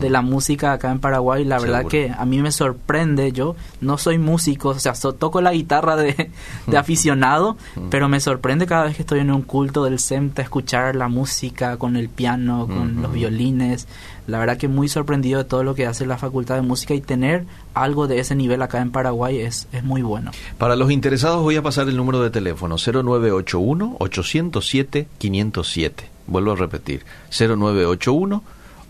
de 0.00 0.08
la 0.08 0.22
música 0.22 0.72
acá 0.72 0.90
en 0.90 0.98
Paraguay. 0.98 1.44
La 1.44 1.58
verdad 1.58 1.84
que 1.84 2.10
a 2.10 2.24
mí 2.24 2.40
me 2.40 2.50
sorprende, 2.50 3.32
yo 3.32 3.54
no 3.82 3.98
soy 3.98 4.16
músico, 4.16 4.70
o 4.70 4.78
sea, 4.78 4.94
toco 4.94 5.42
la 5.42 5.52
guitarra 5.52 5.94
de, 5.94 6.30
aficionado, 6.74 7.58
pero 7.90 8.08
me 8.08 8.20
sorprende 8.20 8.64
cada 8.64 8.84
vez 8.84 8.96
que 8.96 9.02
estoy 9.02 9.20
en 9.20 9.30
un 9.30 9.42
culto 9.42 9.84
del 9.84 9.98
CEMTA 9.98 10.40
escuchar 10.40 10.96
la 10.96 11.08
música 11.08 11.76
con 11.76 11.96
el 11.96 12.08
piano, 12.08 12.66
con 12.66 13.02
los 13.02 13.12
violines. 13.12 13.86
La 14.26 14.38
verdad 14.38 14.56
que 14.56 14.68
muy 14.68 14.88
sorprendido 14.88 15.36
de 15.36 15.44
todo 15.44 15.64
lo 15.64 15.74
que 15.74 15.86
hace 15.86 16.06
la 16.06 16.16
Facultad 16.16 16.54
de 16.54 16.62
Música 16.62 16.94
y 16.94 17.02
tener 17.02 17.44
algo 17.74 18.06
de 18.06 18.20
ese 18.20 18.36
nivel 18.36 18.62
acá 18.62 18.80
en 18.80 18.90
Paraguay 18.90 19.38
es, 19.38 19.68
es 19.72 19.84
muy 19.84 20.00
bueno. 20.00 20.30
Para 20.56 20.76
los 20.76 20.90
interesados 20.90 21.42
voy 21.42 21.56
a 21.56 21.62
pasar 21.62 21.90
el 21.90 21.96
número 21.98 22.22
de 22.22 22.30
teléfono 22.30 22.76
0981 22.78 23.96
807 23.98 25.08
507. 25.18 26.17
Vuelvo 26.28 26.52
a 26.52 26.56
repetir, 26.56 27.04
0981 27.30 28.42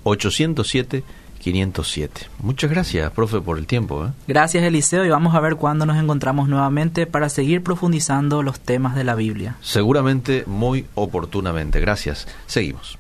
807 0.04 1.04
507. 1.38 2.26
Muchas 2.40 2.70
gracias, 2.70 3.10
profe, 3.12 3.40
por 3.40 3.58
el 3.58 3.66
tiempo. 3.66 4.04
¿eh? 4.04 4.10
Gracias, 4.26 4.62
Eliseo, 4.64 5.04
y 5.04 5.08
vamos 5.08 5.34
a 5.34 5.40
ver 5.40 5.56
cuándo 5.56 5.86
nos 5.86 5.96
encontramos 5.96 6.48
nuevamente 6.48 7.06
para 7.06 7.28
seguir 7.28 7.62
profundizando 7.62 8.42
los 8.42 8.60
temas 8.60 8.94
de 8.94 9.04
la 9.04 9.14
Biblia. 9.14 9.56
Seguramente 9.60 10.44
muy 10.46 10.86
oportunamente. 10.94 11.80
Gracias. 11.80 12.26
Seguimos. 12.46 12.98